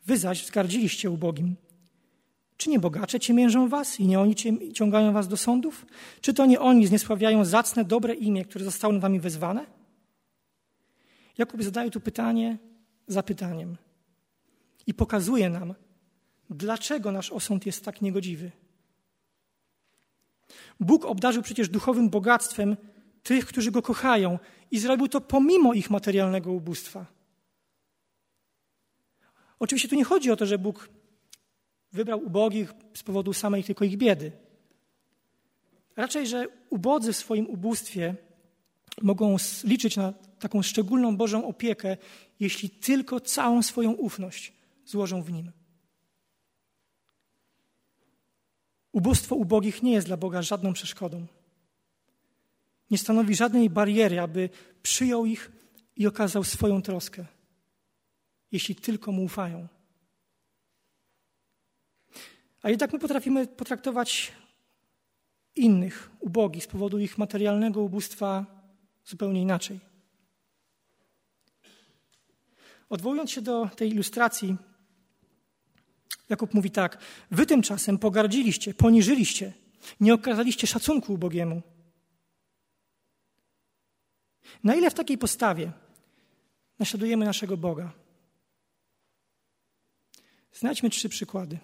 Wy 0.06 0.18
zaś 0.18 0.42
wzgardziliście 0.42 1.10
ubogim. 1.10 1.56
Czy 2.56 2.70
nie 2.70 2.78
bogacze 2.78 3.20
ciemiężą 3.20 3.68
was 3.68 4.00
i 4.00 4.06
nie 4.06 4.20
oni 4.20 4.34
ciągają 4.74 5.12
was 5.12 5.28
do 5.28 5.36
sądów? 5.36 5.86
Czy 6.20 6.34
to 6.34 6.46
nie 6.46 6.60
oni 6.60 6.86
zniesławiają 6.86 7.44
zacne, 7.44 7.84
dobre 7.84 8.14
imię, 8.14 8.44
które 8.44 8.64
zostało 8.64 8.92
nad 8.92 9.02
wami 9.02 9.20
wezwane? 9.20 9.66
Jakub 11.38 11.62
zadaje 11.62 11.90
tu 11.90 12.00
pytanie 12.00 12.58
za 13.06 13.22
pytaniem 13.22 13.76
i 14.86 14.94
pokazuje 14.94 15.50
nam, 15.50 15.74
dlaczego 16.50 17.12
nasz 17.12 17.30
osąd 17.30 17.66
jest 17.66 17.84
tak 17.84 18.02
niegodziwy. 18.02 18.50
Bóg 20.80 21.04
obdarzył 21.04 21.42
przecież 21.42 21.68
duchowym 21.68 22.10
bogactwem 22.10 22.76
tych, 23.22 23.46
którzy 23.46 23.70
go 23.70 23.82
kochają 23.82 24.38
i 24.70 24.78
zrobił 24.78 25.08
to 25.08 25.20
pomimo 25.20 25.74
ich 25.74 25.90
materialnego 25.90 26.52
ubóstwa. 26.52 27.06
Oczywiście 29.58 29.88
tu 29.88 29.94
nie 29.94 30.04
chodzi 30.04 30.30
o 30.30 30.36
to, 30.36 30.46
że 30.46 30.58
Bóg 30.58 30.88
wybrał 31.92 32.24
ubogich 32.24 32.72
z 32.94 33.02
powodu 33.02 33.32
samej 33.32 33.64
tylko 33.64 33.84
ich 33.84 33.96
biedy. 33.96 34.32
Raczej, 35.96 36.26
że 36.26 36.46
ubodzy 36.70 37.12
w 37.12 37.16
swoim 37.16 37.46
ubóstwie 37.46 38.14
mogą 39.02 39.36
liczyć 39.64 39.96
na 39.96 40.12
taką 40.38 40.62
szczególną 40.62 41.16
Bożą 41.16 41.46
opiekę, 41.46 41.96
jeśli 42.40 42.70
tylko 42.70 43.20
całą 43.20 43.62
swoją 43.62 43.92
ufność 43.92 44.52
złożą 44.84 45.22
w 45.22 45.32
nim. 45.32 45.52
Ubóstwo 48.92 49.34
ubogich 49.34 49.82
nie 49.82 49.92
jest 49.92 50.06
dla 50.06 50.16
Boga 50.16 50.42
żadną 50.42 50.72
przeszkodą. 50.72 51.26
Nie 52.90 52.98
stanowi 52.98 53.34
żadnej 53.34 53.70
bariery, 53.70 54.20
aby 54.20 54.48
przyjął 54.82 55.26
ich 55.26 55.52
i 55.96 56.06
okazał 56.06 56.44
swoją 56.44 56.82
troskę, 56.82 57.26
jeśli 58.52 58.74
tylko 58.74 59.12
mu 59.12 59.24
ufają. 59.24 59.68
A 62.62 62.70
jednak 62.70 62.92
my 62.92 62.98
potrafimy 62.98 63.46
potraktować 63.46 64.32
innych, 65.56 66.10
ubogich, 66.20 66.64
z 66.64 66.66
powodu 66.66 66.98
ich 66.98 67.18
materialnego 67.18 67.80
ubóstwa 67.80 68.53
zupełnie 69.04 69.42
inaczej. 69.42 69.80
Odwołując 72.88 73.30
się 73.30 73.42
do 73.42 73.68
tej 73.76 73.90
ilustracji, 73.90 74.56
Jakub 76.28 76.54
mówi 76.54 76.70
tak: 76.70 76.98
Wy 77.30 77.46
tymczasem 77.46 77.98
pogardziliście, 77.98 78.74
poniżyliście, 78.74 79.52
nie 80.00 80.14
okazaliście 80.14 80.66
szacunku 80.66 81.12
ubogiemu. 81.12 81.62
Na 84.64 84.74
ile 84.74 84.90
w 84.90 84.94
takiej 84.94 85.18
postawie 85.18 85.72
naśladujemy 86.78 87.24
naszego 87.24 87.56
Boga? 87.56 87.92
Znajdźmy 90.52 90.90
trzy 90.90 91.08
przykłady. 91.08 91.58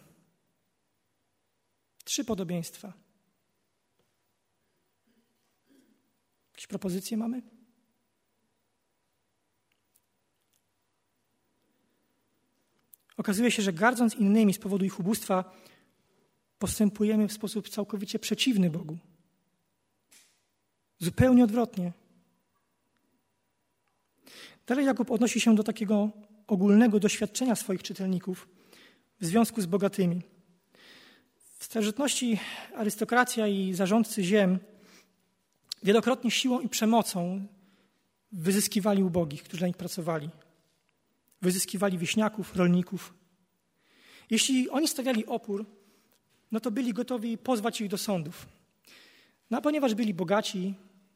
Trzy 2.05 2.25
podobieństwa. 2.25 2.93
Jakieś 6.61 6.69
propozycje 6.69 7.17
mamy? 7.17 7.43
Okazuje 13.17 13.51
się, 13.51 13.63
że 13.63 13.73
gardząc 13.73 14.15
innymi 14.15 14.55
z 14.55 14.59
powodu 14.59 14.85
ich 14.85 15.01
ubóstwa, 15.01 15.57
postępujemy 16.59 17.29
w 17.29 17.33
sposób 17.33 17.69
całkowicie 17.69 18.19
przeciwny 18.19 18.71
Bogu. 18.71 18.99
Zupełnie 20.99 21.45
odwrotnie. 21.45 21.93
Dalej 24.67 24.87
Jakub 24.87 25.11
odnosi 25.11 25.41
się 25.41 25.55
do 25.55 25.65
takiego 25.65 26.11
ogólnego 26.47 27.01
doświadczenia 27.01 27.57
swoich 27.57 27.83
czytelników 27.83 28.49
w 29.21 29.27
związku 29.27 29.61
z 29.61 29.67
bogatymi. 29.67 30.23
W 31.59 31.65
starożytności 31.65 32.39
arystokracja 32.75 33.47
i 33.47 33.75
zarządcy 33.75 34.23
ziem 34.25 34.59
wielokrotnie 35.83 36.31
siłą 36.31 36.61
i 36.61 36.69
przemocą 36.69 37.47
wyzyskiwali 38.33 39.03
ubogich, 39.03 39.43
którzy 39.43 39.63
na 39.63 39.67
nich 39.67 39.77
pracowali. 39.77 40.31
Wyzyskiwali 41.43 41.99
wieśniaków, 41.99 42.57
rolników. 42.57 43.15
Jeśli 44.31 44.71
oni 44.71 44.89
stawiali 44.89 45.27
opór, 45.27 45.67
no 46.53 46.61
to 46.61 46.71
byli 46.71 46.93
gotowi 46.93 47.39
pozwać 47.39 47.81
ich 47.81 47.89
do 47.89 47.99
sądów. 47.99 48.47
No 49.51 49.59
a 49.59 49.61
ponieważ 49.61 49.95
byli 49.95 50.15
bogaci 50.15 50.75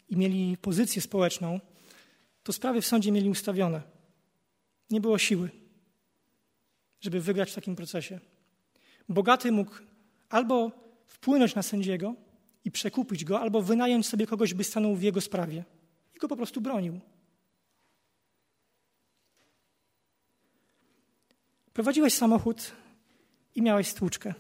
i 0.08 0.16
mieli 0.16 0.56
pozycję 0.56 1.02
społeczną, 1.02 1.60
to 2.42 2.52
sprawy 2.52 2.80
w 2.80 2.86
sądzie 2.86 3.12
mieli 3.12 3.30
ustawione. 3.30 3.82
Nie 4.90 5.00
było 5.00 5.18
siły, 5.18 5.50
żeby 7.00 7.20
wygrać 7.20 7.50
w 7.50 7.54
takim 7.54 7.76
procesie. 7.76 8.20
Bogaty 9.08 9.52
mógł 9.52 9.74
albo 10.28 10.70
wpłynąć 11.06 11.54
na 11.54 11.62
sędziego 11.62 12.14
i 12.64 12.70
przekupić 12.70 13.24
go, 13.24 13.40
albo 13.40 13.62
wynająć 13.62 14.06
sobie 14.06 14.26
kogoś, 14.26 14.54
by 14.54 14.64
stanął 14.64 14.96
w 14.96 15.02
jego 15.02 15.20
sprawie 15.20 15.64
i 16.14 16.18
go 16.18 16.28
po 16.28 16.36
prostu 16.36 16.60
bronił. 16.60 17.00
Prowadziłeś 21.72 22.14
samochód 22.14 22.72
i 23.54 23.62
miałeś 23.62 23.88
stłuczkę. 23.88 24.34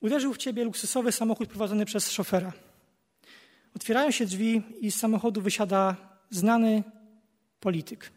Uderzył 0.00 0.34
w 0.34 0.38
ciebie 0.38 0.64
luksusowy 0.64 1.12
samochód 1.12 1.48
prowadzony 1.48 1.84
przez 1.84 2.10
szofera. 2.10 2.52
Otwierają 3.76 4.10
się 4.10 4.26
drzwi 4.26 4.62
i 4.80 4.90
z 4.90 4.96
samochodu 4.96 5.42
wysiada 5.42 5.96
znany 6.30 6.82
polityk. 7.60 8.12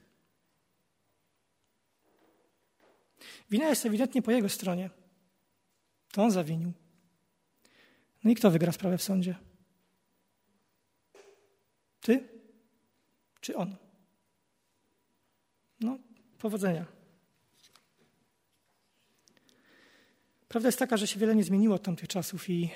Wina 3.50 3.70
jest 3.70 3.86
ewidentnie 3.86 4.22
po 4.22 4.32
jego 4.32 4.50
stronie. 4.50 4.90
To 6.12 6.24
on 6.24 6.32
zawinił. 6.32 6.74
No 8.24 8.32
i 8.32 8.36
kto 8.36 8.52
wygra 8.52 8.72
sprawę 8.72 8.98
w 8.98 9.04
sądzie? 9.04 9.36
Ty 12.02 12.30
czy 13.42 13.56
on? 13.56 13.76
No, 15.80 15.98
powodzenia. 16.38 16.86
Prawda 20.48 20.68
jest 20.68 20.80
taka, 20.80 20.98
że 20.98 21.08
się 21.08 21.20
wiele 21.20 21.36
nie 21.36 21.44
zmieniło 21.44 21.76
od 21.76 21.84
tamtych 21.84 22.08
czasów 22.08 22.50
i 22.50 22.70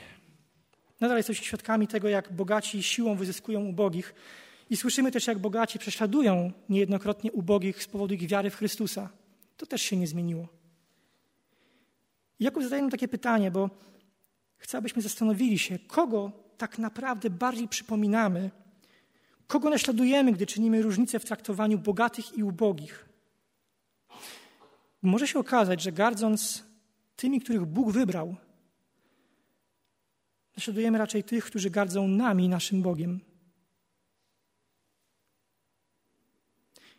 nadal 1.00 1.18
jesteśmy 1.18 1.46
świadkami 1.46 1.88
tego, 1.88 2.10
jak 2.10 2.34
bogaci 2.34 2.84
siłą 2.84 3.16
wyzyskują 3.16 3.66
ubogich. 3.66 4.14
I 4.70 4.78
słyszymy 4.78 5.12
też, 5.12 5.28
jak 5.28 5.40
bogaci 5.40 5.80
prześladują 5.80 6.52
niejednokrotnie 6.70 7.32
ubogich 7.32 7.84
z 7.84 7.88
powodu 7.88 8.14
ich 8.14 8.28
wiary 8.28 8.50
w 8.50 8.56
Chrystusa. 8.56 9.10
To 9.58 9.66
też 9.66 9.82
się 9.82 9.98
nie 9.98 10.08
zmieniło. 10.08 10.48
Jakub 12.40 12.64
zadaje 12.64 12.82
nam 12.82 12.92
takie 12.92 13.08
pytanie, 13.08 13.52
bo 13.52 13.70
chcę, 14.66 14.78
abyśmy 14.78 15.02
zastanowili 15.02 15.60
się, 15.60 15.80
kogo 15.80 16.32
tak 16.58 16.78
naprawdę 16.80 17.30
bardziej 17.30 17.68
przypominamy, 17.68 18.52
kogo 19.48 19.70
naśladujemy, 19.70 20.32
gdy 20.32 20.46
czynimy 20.46 20.82
różnicę 20.82 21.20
w 21.20 21.26
traktowaniu 21.26 21.78
bogatych 21.78 22.38
i 22.38 22.44
ubogich. 22.44 23.10
Może 25.02 25.28
się 25.28 25.40
okazać, 25.40 25.82
że 25.82 25.92
gardząc 25.92 26.64
tymi, 27.16 27.42
których 27.42 27.66
Bóg 27.66 27.92
wybrał, 27.92 28.36
naśladujemy 30.58 30.98
raczej 30.98 31.24
tych, 31.24 31.46
którzy 31.46 31.70
gardzą 31.70 32.08
nami, 32.08 32.50
naszym 32.50 32.82
Bogiem. 32.82 33.20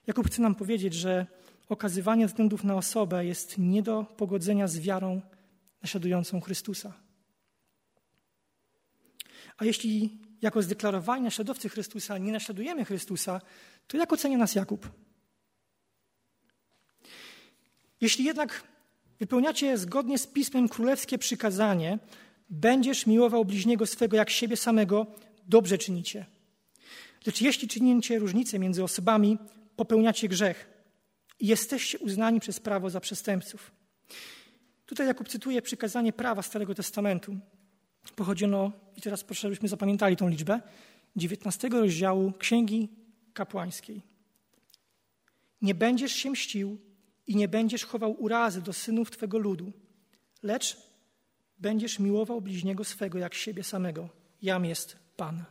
Jakub 0.07 0.27
chce 0.27 0.43
nam 0.43 0.55
powiedzieć, 0.55 0.95
że 0.95 1.27
okazywanie 1.69 2.27
względów 2.27 2.65
na 2.65 2.75
osobę 2.75 3.27
jest 3.27 3.59
nie 3.59 3.83
do 3.83 4.05
pogodzenia 4.05 4.69
z 4.69 4.79
wiarą 4.79 5.21
naśladującą 5.83 6.41
Chrystusa. 6.41 7.06
A 9.57 9.65
jeśli 9.65 10.19
jako 10.43 10.63
zdeklarowani 10.63 11.25
naśladowcy 11.25 11.69
Chrystusa 11.69 12.19
nie 12.19 12.33
naśladujemy 12.33 12.85
Chrystusa, 12.85 13.41
to 13.87 13.97
jak 13.97 14.13
ocenia 14.13 14.39
nas 14.39 14.55
Jakub? 14.55 14.91
Jeśli 18.01 18.25
jednak 18.25 18.63
wypełniacie 19.19 19.79
zgodnie 19.79 20.19
z 20.19 20.27
Pismem 20.27 20.69
królewskie 20.69 21.19
przykazanie, 21.19 21.99
będziesz 22.51 23.07
miłował 23.07 23.45
bliźniego 23.45 23.87
swego 23.87 24.17
jak 24.17 24.30
siebie 24.30 24.57
samego, 24.57 25.07
dobrze 25.49 25.78
czynicie. 25.78 26.26
Lecz 27.26 27.41
jeśli 27.41 27.69
czynicie 27.69 28.19
różnicę 28.19 28.59
między 28.59 28.85
osobami, 28.85 29.39
popełniacie 29.76 30.28
grzech 30.28 30.69
i 31.41 31.47
jesteście 31.47 31.99
uznani 31.99 32.41
przez 32.41 32.61
prawo 32.61 32.91
za 32.91 33.00
przestępców. 33.00 33.71
Tutaj 34.87 35.07
Jakub 35.07 35.28
cytuje 35.28 35.63
przykazanie 35.63 36.13
prawa 36.13 36.43
Starego 36.43 36.75
Testamentu. 36.75 37.39
Pochodzi 38.12 38.45
ono, 38.45 38.73
i 38.97 39.00
teraz 39.00 39.25
proszę, 39.25 39.40
żebyśmy 39.40 39.69
zapamiętali 39.69 40.16
tą 40.16 40.28
liczbę, 40.28 40.60
19 41.16 41.69
rozdziału 41.69 42.32
Księgi 42.38 42.88
Kapłańskiej. 43.32 44.02
Nie 45.62 45.75
będziesz 45.75 46.12
się 46.12 46.30
mścił 46.30 46.78
i 47.26 47.36
nie 47.36 47.49
będziesz 47.49 47.84
chował 47.84 48.23
urazy 48.23 48.62
do 48.62 48.73
synów 48.73 49.10
Twego 49.10 49.38
ludu, 49.38 49.73
lecz 50.42 50.76
będziesz 51.58 51.99
miłował 51.99 52.40
bliźniego 52.40 52.84
swego 52.84 53.19
jak 53.19 53.34
siebie 53.34 53.64
samego. 53.64 54.08
Jam 54.42 54.64
jest 54.64 54.97
Pan. 55.16 55.45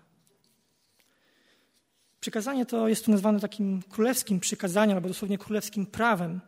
Przykazanie 2.19 2.65
to 2.65 2.87
jest 2.87 3.05
tu 3.05 3.11
nazwane 3.11 3.39
takim 3.39 3.81
królewskim 3.89 4.39
przykazaniem, 4.39 4.97
albo 4.97 5.07
dosłownie 5.07 5.37
królewskim 5.37 5.85
prawem. 5.85 6.39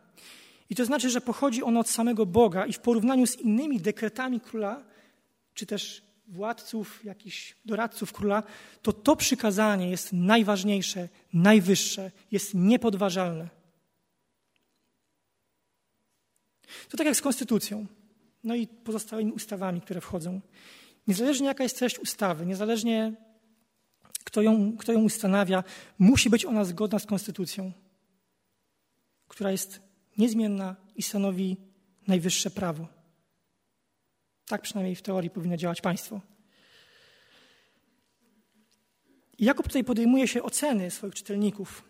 I 0.70 0.74
to 0.74 0.84
znaczy, 0.84 1.10
że 1.10 1.20
pochodzi 1.20 1.62
ono 1.62 1.80
od 1.80 1.88
samego 1.88 2.26
Boga 2.26 2.66
i 2.66 2.72
w 2.72 2.78
porównaniu 2.78 3.26
z 3.26 3.36
innymi 3.36 3.80
dekretami 3.80 4.40
króla, 4.40 4.84
czy 5.58 5.66
też 5.66 6.02
władców, 6.28 7.04
jakichś 7.04 7.56
doradców 7.64 8.12
króla, 8.12 8.42
to 8.82 8.92
to 8.92 9.16
przykazanie 9.16 9.90
jest 9.90 10.12
najważniejsze, 10.12 11.08
najwyższe, 11.32 12.10
jest 12.30 12.54
niepodważalne. 12.54 13.48
To 16.88 16.96
tak 16.96 17.06
jak 17.06 17.16
z 17.16 17.20
konstytucją, 17.20 17.86
no 18.44 18.54
i 18.54 18.66
pozostałymi 18.66 19.32
ustawami, 19.32 19.80
które 19.80 20.00
wchodzą. 20.00 20.40
Niezależnie 21.06 21.46
jaka 21.46 21.62
jest 21.62 21.78
treść 21.78 21.98
ustawy, 21.98 22.46
niezależnie 22.46 23.12
kto 24.24 24.42
ją, 24.42 24.76
kto 24.76 24.92
ją 24.92 25.02
ustanawia, 25.02 25.64
musi 25.98 26.30
być 26.30 26.44
ona 26.44 26.64
zgodna 26.64 26.98
z 26.98 27.06
konstytucją, 27.06 27.72
która 29.28 29.50
jest 29.50 29.80
niezmienna 30.18 30.76
i 30.96 31.02
stanowi 31.02 31.56
najwyższe 32.06 32.50
prawo. 32.50 32.97
Tak 34.48 34.62
przynajmniej 34.62 34.96
w 34.96 35.02
teorii 35.02 35.30
powinno 35.30 35.56
działać 35.56 35.80
państwo. 35.80 36.20
Jakub 39.38 39.66
tutaj 39.66 39.84
podejmuje 39.84 40.28
się 40.28 40.42
oceny 40.42 40.90
swoich 40.90 41.14
czytelników. 41.14 41.84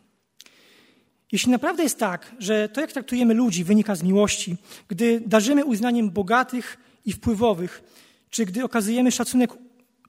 Jeśli 1.32 1.52
naprawdę 1.52 1.82
jest 1.82 1.98
tak, 1.98 2.34
że 2.38 2.68
to, 2.68 2.80
jak 2.80 2.92
traktujemy 2.92 3.34
ludzi, 3.34 3.64
wynika 3.64 3.94
z 3.94 4.02
miłości, 4.02 4.56
gdy 4.88 5.20
darzymy 5.20 5.64
uznaniem 5.64 6.10
bogatych 6.10 6.78
i 7.04 7.12
wpływowych, 7.12 7.82
czy 8.30 8.46
gdy 8.46 8.64
okazujemy 8.64 9.12
szacunek 9.12 9.50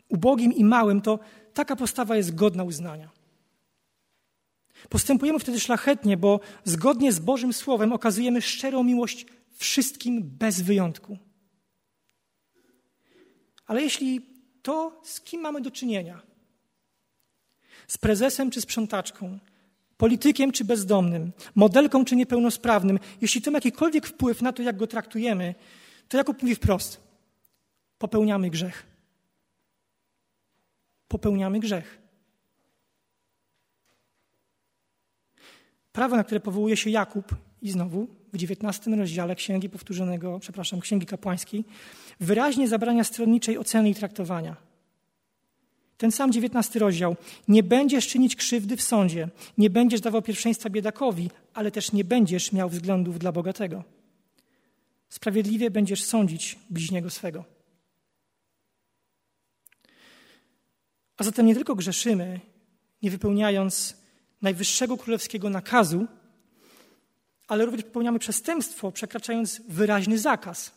ubogim 0.10 0.54
i 0.54 0.64
małym, 0.64 1.02
to 1.02 1.20
taka 1.54 1.76
postawa 1.76 2.16
jest 2.18 2.36
godna 2.36 2.64
uznania. 2.64 3.10
Postępujemy 4.90 5.40
wtedy 5.40 5.60
szlachetnie, 5.60 6.18
bo 6.18 6.40
zgodnie 6.64 7.12
z 7.12 7.20
Bożym 7.20 7.54
Słowem 7.54 7.94
okazujemy 7.94 8.42
szczerą 8.42 8.84
miłość 8.84 9.26
wszystkim 9.58 10.24
bez 10.24 10.62
wyjątku. 10.62 11.18
Ale 13.70 13.82
jeśli 13.82 14.22
to, 14.62 15.02
z 15.04 15.22
kim 15.22 15.42
mamy 15.42 15.62
do 15.62 15.72
czynienia, 15.72 16.22
z 17.88 17.98
prezesem 17.98 18.52
czy 18.52 18.62
sprzątaczką, 18.62 19.40
politykiem 19.98 20.52
czy 20.52 20.66
bezdomnym, 20.66 21.32
modelką 21.56 22.06
czy 22.06 22.16
niepełnosprawnym, 22.16 23.00
jeśli 23.22 23.42
to 23.42 23.52
ma 23.52 23.58
jakikolwiek 23.58 24.08
wpływ 24.08 24.42
na 24.42 24.54
to, 24.54 24.62
jak 24.62 24.78
go 24.78 24.88
traktujemy, 24.88 25.56
to 26.08 26.18
Jakub 26.18 26.42
mówi 26.42 26.56
wprost: 26.56 27.02
popełniamy 27.98 28.50
grzech. 28.50 28.86
Popełniamy 31.08 31.60
grzech. 31.60 32.00
Prawo, 35.92 36.16
na 36.16 36.24
które 36.24 36.40
powołuje 36.40 36.78
się 36.78 36.90
Jakub, 36.90 37.36
i 37.62 37.72
znowu 37.72 38.08
w 38.34 38.36
XIX 38.36 38.98
rozdziale 38.98 39.36
Księgi 39.36 39.70
Powtórzonego, 39.70 40.40
przepraszam, 40.40 40.80
Księgi 40.80 41.06
Kapłańskiej, 41.06 41.64
wyraźnie 42.20 42.68
zabrania 42.68 43.04
stronniczej 43.04 43.58
oceny 43.58 43.90
i 43.90 43.96
traktowania. 43.96 44.56
Ten 45.98 46.12
sam 46.12 46.30
XIX 46.30 46.76
rozdział. 46.76 47.16
Nie 47.48 47.64
będziesz 47.64 48.08
czynić 48.08 48.36
krzywdy 48.36 48.78
w 48.78 48.82
sądzie, 48.82 49.30
nie 49.58 49.70
będziesz 49.70 50.02
dawał 50.02 50.22
pierwszeństwa 50.22 50.70
biedakowi, 50.70 51.30
ale 51.54 51.72
też 51.72 51.92
nie 51.92 52.04
będziesz 52.04 52.52
miał 52.52 52.70
względów 52.70 53.20
dla 53.20 53.32
bogatego. 53.32 53.84
Sprawiedliwie 55.10 55.72
będziesz 55.72 56.04
sądzić 56.04 56.60
bliźniego 56.70 57.10
swego. 57.10 57.46
A 61.18 61.24
zatem 61.24 61.46
nie 61.46 61.56
tylko 61.56 61.76
grzeszymy, 61.76 62.40
nie 63.02 63.12
wypełniając 63.12 63.98
najwyższego 64.42 64.98
królewskiego 64.98 65.50
nakazu, 65.50 66.08
ale 67.50 67.66
również 67.66 67.84
popełniamy 67.84 68.20
przestępstwo, 68.20 68.92
przekraczając 68.92 69.62
wyraźny 69.68 70.18
zakaz. 70.18 70.72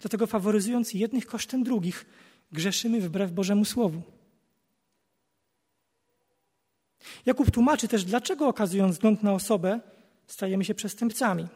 Dlatego 0.00 0.26
faworyzując 0.26 0.94
jednych 0.94 1.26
kosztem 1.26 1.62
drugich, 1.62 2.06
grzeszymy 2.52 3.00
wbrew 3.00 3.32
Bożemu 3.32 3.64
Słowu. 3.64 4.02
Jakub 7.26 7.50
tłumaczy 7.50 7.88
też, 7.88 8.04
dlaczego 8.04 8.48
okazując 8.48 8.94
wzgląd 8.94 9.22
na 9.22 9.32
osobę, 9.32 9.80
stajemy 10.26 10.64
się 10.64 10.74
przestępcami. 10.74 11.46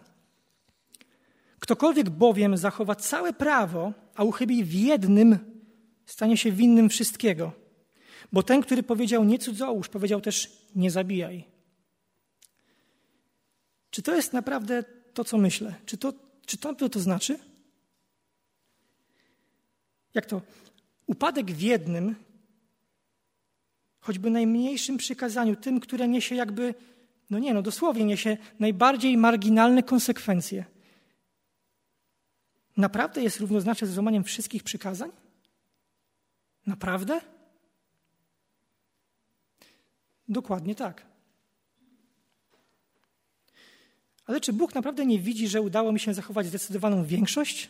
Ktokolwiek 1.59 2.11
bowiem 2.11 2.57
zachowa 2.57 2.95
całe 2.95 3.33
prawo, 3.33 3.93
a 4.14 4.25
uchybi 4.25 4.64
w 4.64 4.75
jednym, 4.75 5.38
stanie 6.07 6.37
się 6.37 6.53
winnym 6.53 6.88
wszystkiego. 6.88 7.53
Bo 8.33 8.43
ten, 8.43 8.62
który 8.62 8.83
powiedział 8.83 9.25
nie 9.25 9.38
cudzołóż, 9.38 9.88
powiedział 9.88 10.21
też 10.21 10.66
nie 10.75 10.90
zabijaj. 10.90 11.50
Czy 13.90 14.03
to 14.03 14.14
jest 14.16 14.33
naprawdę 14.33 14.85
to, 15.14 15.24
co 15.24 15.38
myślę? 15.38 15.74
Czy 15.87 15.96
to, 15.98 16.12
czy 16.46 16.57
to, 16.59 16.74
to, 16.74 17.00
znaczy? 17.00 17.38
Jak 20.14 20.26
to? 20.26 20.42
Upadek 21.07 21.50
w 21.50 21.61
jednym, 21.61 22.14
choćby 24.00 24.31
najmniejszym 24.31 24.96
przykazaniu, 24.96 25.57
tym, 25.57 25.81
które 25.81 26.09
niesie 26.09 26.35
jakby, 26.35 26.74
no 27.31 27.38
nie, 27.38 27.55
no 27.55 27.62
dosłownie 27.62 28.05
niesie 28.05 28.37
najbardziej 28.59 29.16
marginalne 29.16 29.83
konsekwencje. 29.83 30.64
Naprawdę 32.76 33.22
jest 33.22 33.40
równoznaczne 33.40 33.87
z 33.87 33.92
złamaniem 33.92 34.24
wszystkich 34.24 34.62
przykazań? 34.62 35.11
Naprawdę? 36.66 37.20
Dokładnie 40.29 40.74
tak. 40.74 41.10
Ale 44.31 44.40
czy 44.40 44.53
Bóg 44.53 44.75
naprawdę 44.75 45.07
nie 45.07 45.19
widzi, 45.19 45.49
że 45.49 45.62
udało 45.62 45.93
mi 45.93 46.01
się 46.01 46.14
zachować 46.14 46.47
zdecydowaną 46.47 47.05
większość? 47.05 47.69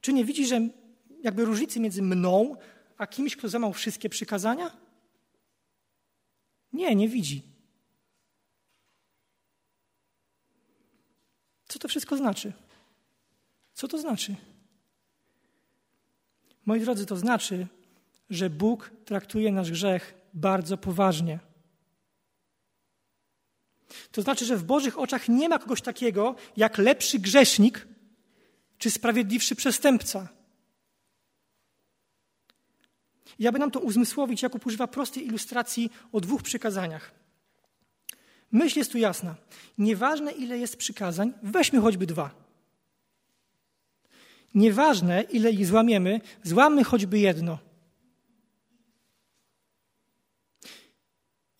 Czy 0.00 0.12
nie 0.12 0.24
widzi, 0.24 0.46
że 0.46 0.68
jakby 1.22 1.44
różnicy 1.44 1.80
między 1.80 2.02
mną 2.02 2.56
a 2.96 3.06
kimś, 3.06 3.36
kto 3.36 3.48
zamał 3.48 3.72
wszystkie 3.72 4.08
przykazania? 4.08 4.76
Nie, 6.72 6.94
nie 6.94 7.08
widzi. 7.08 7.42
Co 11.68 11.78
to 11.78 11.88
wszystko 11.88 12.16
znaczy? 12.16 12.52
Co 13.74 13.88
to 13.88 13.98
znaczy? 13.98 14.36
Moi 16.66 16.80
drodzy, 16.80 17.06
to 17.06 17.16
znaczy, 17.16 17.66
że 18.30 18.50
Bóg 18.50 18.90
traktuje 19.04 19.52
nasz 19.52 19.70
grzech 19.70 20.14
bardzo 20.34 20.78
poważnie. 20.78 21.47
To 24.12 24.22
znaczy, 24.22 24.44
że 24.44 24.56
w 24.56 24.64
Bożych 24.64 24.98
oczach 24.98 25.28
nie 25.28 25.48
ma 25.48 25.58
kogoś 25.58 25.82
takiego 25.82 26.34
jak 26.56 26.78
lepszy 26.78 27.18
grzesznik 27.18 27.88
czy 28.78 28.90
sprawiedliwszy 28.90 29.54
przestępca. 29.56 30.28
I 33.38 33.46
aby 33.46 33.58
nam 33.58 33.70
to 33.70 33.80
uzmysłowić, 33.80 34.42
Jakub 34.42 34.66
używa 34.66 34.86
prostej 34.86 35.26
ilustracji 35.26 35.90
o 36.12 36.20
dwóch 36.20 36.42
przykazaniach. 36.42 37.14
Myśl 38.52 38.78
jest 38.78 38.92
tu 38.92 38.98
jasna. 38.98 39.34
Nieważne, 39.78 40.32
ile 40.32 40.58
jest 40.58 40.76
przykazań, 40.76 41.32
weźmy 41.42 41.80
choćby 41.80 42.06
dwa. 42.06 42.30
Nieważne, 44.54 45.22
ile 45.22 45.50
ich 45.50 45.66
złamiemy, 45.66 46.20
złamy 46.42 46.84
choćby 46.84 47.18
jedno. 47.18 47.58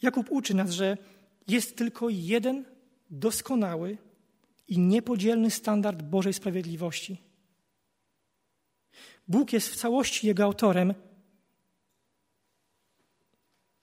Jakub 0.03 0.27
uczy 0.31 0.55
nas, 0.55 0.71
że 0.71 0.97
jest 1.49 1.77
tylko 1.77 2.09
jeden 2.09 2.65
doskonały 3.11 3.99
i 4.69 4.79
niepodzielny 4.79 5.51
standard 5.51 6.03
Bożej 6.03 6.33
sprawiedliwości. 6.33 7.23
Bóg 9.29 9.53
jest 9.53 9.69
w 9.69 9.77
całości 9.77 10.27
jego 10.27 10.45
autorem 10.45 10.95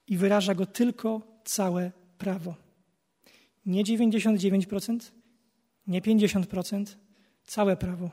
i 0.08 0.18
wyraża 0.18 0.56
go 0.56 0.66
tylko 0.66 1.22
całe 1.46 1.92
prawo. 2.18 2.56
Nie 3.66 3.84
99%, 3.84 5.12
nie 5.88 6.02
50%, 6.02 6.96
całe 7.44 7.78
prawo. 7.78 8.12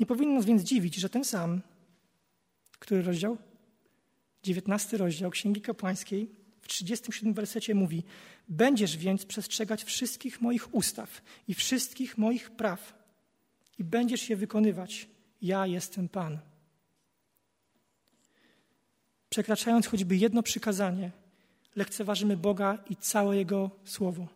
Nie 0.00 0.06
powinno 0.06 0.34
nas 0.34 0.44
więc 0.44 0.62
dziwić, 0.62 0.94
że 0.94 1.08
ten 1.08 1.24
sam, 1.24 1.60
który 2.78 3.02
rozdział? 3.02 3.38
19 4.44 4.96
rozdział 4.96 5.30
Księgi 5.30 5.60
Kapłańskiej 5.60 6.30
w 6.60 6.68
37 6.68 7.34
wersecie 7.34 7.74
mówi: 7.74 8.04
Będziesz 8.48 8.96
więc 8.96 9.26
przestrzegać 9.26 9.84
wszystkich 9.84 10.40
moich 10.40 10.74
ustaw 10.74 11.22
i 11.48 11.54
wszystkich 11.54 12.18
moich 12.18 12.50
praw 12.50 12.94
i 13.78 13.84
będziesz 13.84 14.30
je 14.30 14.36
wykonywać. 14.36 15.08
Ja 15.42 15.66
jestem 15.66 16.08
Pan. 16.08 16.38
Przekraczając 19.28 19.86
choćby 19.86 20.16
jedno 20.16 20.42
przykazanie, 20.42 21.10
lekceważymy 21.76 22.36
Boga 22.36 22.78
i 22.90 22.96
całe 22.96 23.36
Jego 23.36 23.70
słowo, 23.84 24.28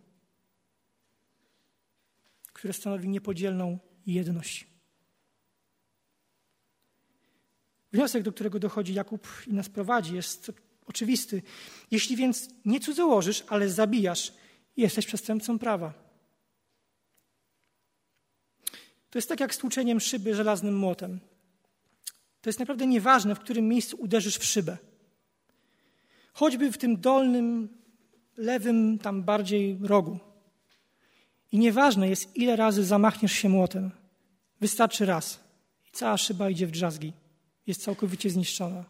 które 2.53 2.73
stanowi 2.73 3.09
niepodzielną 3.09 3.79
jedność. 4.07 4.67
Wniosek, 7.93 8.23
do 8.23 8.33
którego 8.33 8.59
dochodzi 8.59 8.95
Jakub 8.95 9.29
i 9.47 9.55
nas 9.55 9.69
prowadzi, 9.69 10.15
jest 10.15 10.53
oczywisty. 10.87 11.43
Jeśli 11.91 12.17
więc 12.17 12.49
nie 12.65 12.81
cudzołożysz, 12.81 13.45
ale 13.49 13.69
zabijasz, 13.69 14.33
jesteś 14.77 15.07
przestępcą 15.07 15.59
prawa. 15.59 16.09
To 19.11 19.19
jest 19.19 19.29
tak 19.29 19.41
jak 19.41 19.55
z 19.55 19.59
tłuczeniem 19.59 20.01
szyby 20.01 20.35
żelaznym 20.35 20.77
młotem. 20.77 21.21
To 22.41 22.49
jest 22.49 22.59
naprawdę 22.59 22.87
nieważne, 22.87 23.35
w 23.35 23.41
którym 23.41 23.69
miejscu 23.69 23.97
uderzysz 23.97 24.39
w 24.39 24.45
szybę. 24.45 24.77
Choćby 26.33 26.73
w 26.73 26.79
tym 26.79 27.01
dolnym, 27.01 27.69
lewym, 28.37 28.99
tam 28.99 29.23
bardziej 29.23 29.79
rogu. 29.83 30.19
I 31.53 31.59
nieważne 31.59 32.09
jest, 32.09 32.37
ile 32.37 32.57
razy 32.57 32.85
zamachniesz 32.85 33.33
się 33.33 33.49
młotem. 33.49 33.91
Wystarczy 34.61 35.07
raz 35.07 35.41
i 35.89 35.91
cała 35.91 36.17
szyba 36.17 36.51
idzie 36.51 36.67
w 36.67 36.71
drzazgi 36.71 37.13
jest 37.69 37.83
całkowicie 37.83 38.31
zniszczona. 38.31 38.85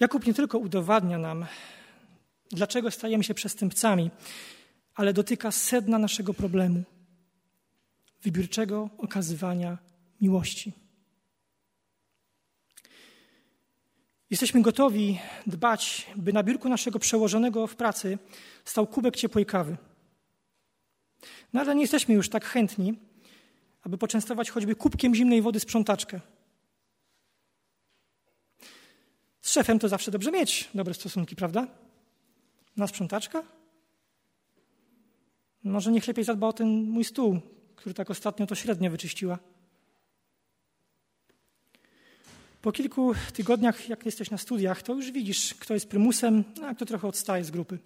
Jakub 0.00 0.26
nie 0.26 0.34
tylko 0.34 0.58
udowadnia 0.58 1.18
nam, 1.18 1.46
dlaczego 2.50 2.90
stajemy 2.90 3.24
się 3.24 3.34
przestępcami, 3.34 4.10
ale 4.94 5.12
dotyka 5.12 5.50
sedna 5.50 5.98
naszego 5.98 6.34
problemu 6.34 6.82
wybiórczego 8.22 8.90
okazywania 8.98 9.78
miłości. 10.20 10.72
Jesteśmy 14.30 14.62
gotowi 14.62 15.18
dbać, 15.46 16.06
by 16.16 16.32
na 16.32 16.42
biurku 16.42 16.68
naszego 16.68 16.98
przełożonego 16.98 17.66
w 17.66 17.76
pracy 17.76 18.18
stał 18.64 18.86
kubek 18.86 19.16
ciepłej 19.16 19.46
kawy. 19.46 19.76
No 21.52 21.60
ale 21.60 21.74
nie 21.74 21.80
jesteśmy 21.80 22.14
już 22.14 22.28
tak 22.28 22.44
chętni, 22.44 22.98
aby 23.86 23.98
poczęstować 23.98 24.50
choćby 24.50 24.74
kubkiem 24.74 25.14
zimnej 25.14 25.42
wody 25.42 25.60
sprzątaczkę. 25.60 26.20
Z 29.40 29.52
szefem 29.52 29.78
to 29.78 29.88
zawsze 29.88 30.10
dobrze 30.10 30.30
mieć 30.30 30.70
dobre 30.74 30.94
stosunki, 30.94 31.36
prawda? 31.36 31.66
Na 32.76 32.86
sprzątaczka? 32.86 33.42
Może 35.64 35.92
niech 35.92 36.06
lepiej 36.06 36.24
zadba 36.24 36.46
o 36.46 36.52
ten 36.52 36.68
mój 36.68 37.04
stół, 37.04 37.40
który 37.76 37.94
tak 37.94 38.10
ostatnio 38.10 38.46
to 38.46 38.54
średnio 38.54 38.90
wyczyściła. 38.90 39.38
Po 42.62 42.72
kilku 42.72 43.14
tygodniach, 43.32 43.88
jak 43.88 44.06
jesteś 44.06 44.30
na 44.30 44.38
studiach, 44.38 44.82
to 44.82 44.94
już 44.94 45.10
widzisz, 45.10 45.54
kto 45.54 45.74
jest 45.74 45.88
prymusem, 45.88 46.44
a 46.62 46.74
kto 46.74 46.86
trochę 46.86 47.08
odstaje 47.08 47.44
z 47.44 47.50
grupy. 47.50 47.78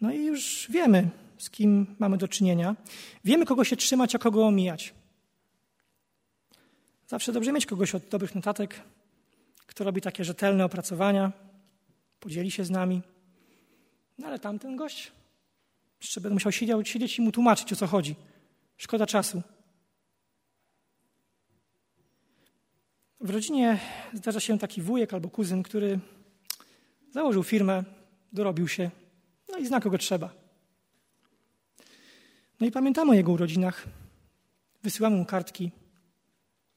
No 0.00 0.12
i 0.12 0.24
już 0.24 0.66
wiemy, 0.70 1.08
z 1.38 1.50
kim 1.50 1.96
mamy 1.98 2.18
do 2.18 2.28
czynienia. 2.28 2.76
Wiemy, 3.24 3.46
kogo 3.46 3.64
się 3.64 3.76
trzymać, 3.76 4.14
a 4.14 4.18
kogo 4.18 4.46
omijać. 4.46 4.94
Zawsze 7.06 7.32
dobrze 7.32 7.52
mieć 7.52 7.66
kogoś 7.66 7.94
od 7.94 8.08
dobrych 8.08 8.34
notatek, 8.34 8.80
kto 9.66 9.84
robi 9.84 10.00
takie 10.00 10.24
rzetelne 10.24 10.64
opracowania, 10.64 11.32
podzieli 12.20 12.50
się 12.50 12.64
z 12.64 12.70
nami. 12.70 13.02
No 14.18 14.26
ale 14.26 14.38
tamten 14.38 14.76
gość 14.76 15.12
jeszcze 16.00 16.20
będę 16.20 16.34
musiał 16.34 16.52
siedzieć, 16.52 16.88
siedzieć 16.88 17.18
i 17.18 17.22
mu 17.22 17.32
tłumaczyć, 17.32 17.72
o 17.72 17.76
co 17.76 17.86
chodzi. 17.86 18.14
Szkoda 18.76 19.06
czasu. 19.06 19.42
W 23.20 23.30
rodzinie 23.30 23.78
zdarza 24.12 24.40
się 24.40 24.58
taki 24.58 24.82
wujek 24.82 25.14
albo 25.14 25.28
kuzyn, 25.28 25.62
który 25.62 25.98
założył 27.10 27.42
firmę, 27.42 27.84
dorobił 28.32 28.68
się, 28.68 28.90
no 29.48 29.58
i 29.58 29.66
zna 29.66 29.80
kogo 29.80 29.98
trzeba. 29.98 30.45
No 32.60 32.66
i 32.66 32.70
pamiętamy 32.70 33.10
o 33.10 33.14
jego 33.14 33.32
urodzinach. 33.32 33.84
Wysyłamy 34.82 35.16
mu 35.16 35.24
kartki, 35.24 35.70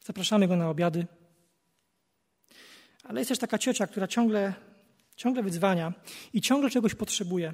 zapraszamy 0.03 0.47
go 0.47 0.55
na 0.55 0.69
obiady. 0.69 1.07
Ale 3.03 3.21
jest 3.21 3.29
też 3.29 3.39
taka 3.39 3.57
ciocia, 3.57 3.87
która 3.87 4.07
ciągle, 4.07 4.53
ciągle 5.15 5.43
wyzwania 5.43 5.93
i 6.33 6.41
ciągle 6.41 6.69
czegoś 6.69 6.95
potrzebuje. 6.95 7.53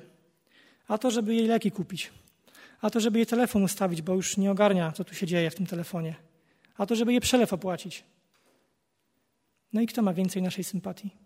A 0.88 0.98
to, 0.98 1.12
żeby 1.12 1.36
jej 1.36 1.48
leki 1.48 1.72
kupić. 1.72 2.12
A 2.82 2.90
to, 2.90 3.00
żeby 3.00 3.20
jej 3.20 3.26
telefon 3.26 3.64
ustawić, 3.64 4.02
bo 4.02 4.14
już 4.14 4.38
nie 4.38 4.52
ogarnia, 4.52 4.92
co 4.92 5.04
tu 5.04 5.16
się 5.16 5.28
dzieje 5.28 5.52
w 5.52 5.56
tym 5.56 5.66
telefonie. 5.66 6.16
A 6.78 6.86
to, 6.86 6.96
żeby 6.96 7.12
jej 7.12 7.22
przelew 7.22 7.54
opłacić. 7.54 8.04
No 9.74 9.82
i 9.82 9.88
kto 9.88 10.02
ma 10.02 10.14
więcej 10.14 10.42
naszej 10.42 10.64
sympatii? 10.64 11.25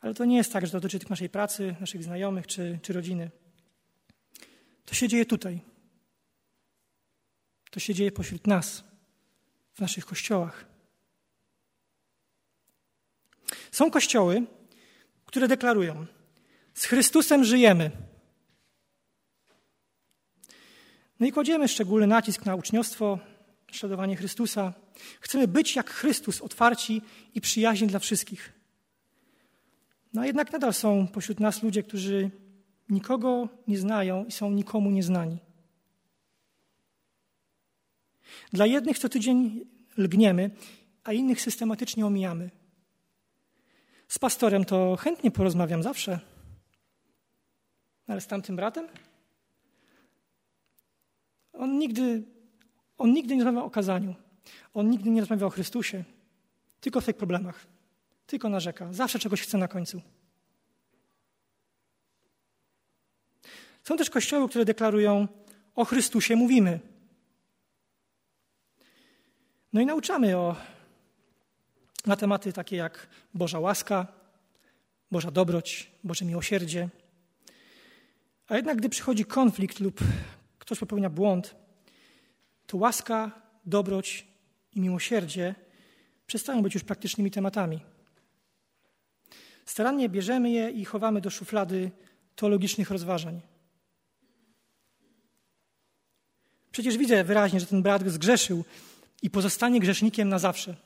Ale 0.00 0.14
to 0.14 0.24
nie 0.24 0.36
jest 0.36 0.52
tak, 0.52 0.66
że 0.66 0.72
dotyczy 0.72 0.98
tylko 0.98 1.12
naszej 1.12 1.28
pracy, 1.28 1.76
naszych 1.80 2.04
znajomych 2.04 2.46
czy, 2.46 2.78
czy 2.82 2.92
rodziny. 2.92 3.30
To 4.84 4.94
się 4.94 5.08
dzieje 5.08 5.26
tutaj. 5.26 5.60
To 7.70 7.80
się 7.80 7.94
dzieje 7.94 8.12
pośród 8.12 8.46
nas, 8.46 8.84
w 9.72 9.80
naszych 9.80 10.06
kościołach. 10.06 10.66
Są 13.72 13.90
kościoły, 13.90 14.46
które 15.26 15.48
deklarują: 15.48 16.06
Z 16.74 16.84
Chrystusem 16.84 17.44
żyjemy. 17.44 17.90
No 21.20 21.26
i 21.26 21.32
kładziemy 21.32 21.68
szczególny 21.68 22.06
nacisk 22.06 22.46
na 22.46 22.54
uczniostwo, 22.54 23.18
naśladowanie 23.68 24.16
Chrystusa. 24.16 24.72
Chcemy 25.20 25.48
być 25.48 25.76
jak 25.76 25.90
Chrystus, 25.90 26.40
otwarci 26.40 27.02
i 27.34 27.40
przyjaźni 27.40 27.86
dla 27.86 27.98
wszystkich. 27.98 28.59
No 30.12 30.22
a 30.22 30.26
jednak 30.26 30.52
nadal 30.52 30.74
są 30.74 31.08
pośród 31.08 31.40
nas 31.40 31.62
ludzie, 31.62 31.82
którzy 31.82 32.30
nikogo 32.88 33.48
nie 33.68 33.78
znają 33.78 34.24
i 34.24 34.32
są 34.32 34.50
nikomu 34.50 34.90
nieznani. 34.90 35.38
Dla 38.52 38.66
jednych 38.66 38.98
co 38.98 39.08
tydzień 39.08 39.66
lgniemy, 39.96 40.50
a 41.04 41.12
innych 41.12 41.40
systematycznie 41.40 42.06
omijamy. 42.06 42.50
Z 44.08 44.18
pastorem 44.18 44.64
to 44.64 44.96
chętnie 44.96 45.30
porozmawiam 45.30 45.82
zawsze, 45.82 46.20
ale 48.06 48.20
z 48.20 48.26
tamtym 48.26 48.56
bratem? 48.56 48.88
On 51.52 51.78
nigdy, 51.78 52.22
on 52.98 53.12
nigdy 53.12 53.36
nie 53.36 53.44
rozmawiał 53.44 53.66
o 53.66 53.70
kazaniu. 53.70 54.14
On 54.74 54.90
nigdy 54.90 55.10
nie 55.10 55.20
rozmawiał 55.20 55.48
o 55.48 55.50
Chrystusie, 55.50 56.04
tylko 56.80 56.98
o 56.98 57.02
swoich 57.02 57.16
problemach. 57.16 57.66
Tylko 58.30 58.48
narzeka. 58.48 58.92
Zawsze 58.92 59.18
czegoś 59.18 59.42
chce 59.42 59.58
na 59.58 59.68
końcu. 59.68 60.02
Są 63.84 63.96
też 63.96 64.10
kościoły, 64.10 64.48
które 64.48 64.64
deklarują: 64.64 65.28
O 65.74 65.84
Chrystusie 65.84 66.36
mówimy. 66.36 66.80
No 69.72 69.80
i 69.80 69.86
nauczamy 69.86 70.36
o, 70.36 70.56
na 72.06 72.16
tematy 72.16 72.52
takie 72.52 72.76
jak 72.76 73.06
Boża 73.34 73.58
łaska, 73.58 74.06
Boża 75.10 75.30
dobroć, 75.30 75.90
Boże 76.04 76.24
miłosierdzie. 76.24 76.88
A 78.48 78.56
jednak, 78.56 78.76
gdy 78.76 78.88
przychodzi 78.88 79.24
konflikt 79.24 79.80
lub 79.80 80.00
ktoś 80.58 80.78
popełnia 80.78 81.10
błąd, 81.10 81.54
to 82.66 82.76
łaska, 82.76 83.30
dobroć 83.66 84.26
i 84.74 84.80
miłosierdzie 84.80 85.54
przestają 86.26 86.62
być 86.62 86.74
już 86.74 86.84
praktycznymi 86.84 87.30
tematami. 87.30 87.89
Starannie 89.70 90.08
bierzemy 90.08 90.50
je 90.50 90.70
i 90.70 90.84
chowamy 90.84 91.20
do 91.20 91.30
szuflady 91.30 91.90
teologicznych 92.36 92.90
rozważań. 92.90 93.40
Przecież 96.72 96.96
widzę 96.96 97.24
wyraźnie, 97.24 97.60
że 97.60 97.66
ten 97.66 97.82
brat 97.82 98.08
zgrzeszył 98.08 98.64
i 99.22 99.30
pozostanie 99.30 99.80
grzesznikiem 99.80 100.28
na 100.28 100.38
zawsze. 100.38 100.76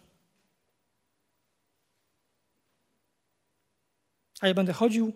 A 4.41 4.49
ja 4.49 4.55
będę 4.55 4.73
chodził, 4.73 5.13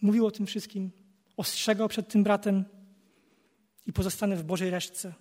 mówił 0.00 0.26
o 0.26 0.30
tym 0.30 0.46
wszystkim, 0.46 0.90
ostrzegał 1.36 1.88
przed 1.88 2.08
tym 2.08 2.24
bratem 2.24 2.64
i 3.86 3.92
pozostanę 3.92 4.36
w 4.36 4.44
Bożej 4.44 4.70
resztce. 4.70 5.14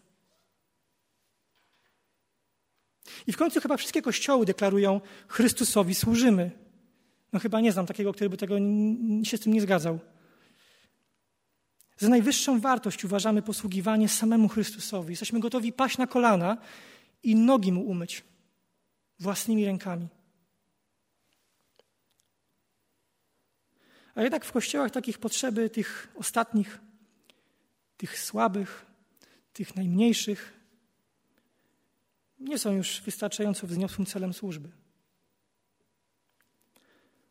I 3.28 3.32
w 3.32 3.38
końcu 3.38 3.62
chyba 3.62 3.78
wszystkie 3.78 4.02
kościoły 4.02 4.46
deklarują: 4.46 5.02
Chrystusowi 5.28 5.96
służymy. 5.96 6.61
No 7.34 7.40
chyba 7.40 7.62
nie 7.62 7.72
znam 7.72 7.86
takiego, 7.86 8.14
który 8.14 8.30
by 8.30 8.38
tego 8.38 8.56
się 9.24 9.38
z 9.38 9.40
tym 9.40 9.54
nie 9.54 9.62
zgadzał. 9.62 10.00
Za 11.98 12.10
najwyższą 12.10 12.60
wartość 12.60 13.06
uważamy 13.06 13.42
posługiwanie 13.42 14.10
samemu 14.10 14.48
Chrystusowi. 14.48 15.10
Jesteśmy 15.10 15.40
gotowi 15.40 15.74
paść 15.74 15.98
na 15.98 16.08
kolana 16.08 16.58
i 17.24 17.36
nogi 17.36 17.72
mu 17.72 17.82
umyć 17.82 18.24
własnymi 19.20 19.66
rękami. 19.66 20.08
A 24.16 24.22
jednak 24.22 24.46
w 24.46 24.52
kościołach 24.52 24.92
takich 24.92 25.18
potrzeby 25.18 25.70
tych 25.70 26.14
ostatnich, 26.16 26.80
tych 27.98 28.20
słabych, 28.20 28.86
tych 29.54 29.76
najmniejszych 29.76 30.54
nie 32.40 32.60
są 32.60 32.72
już 32.72 33.02
wystarczająco 33.02 33.68
wzniosłym 33.68 34.06
celem 34.06 34.34
służby. 34.34 34.81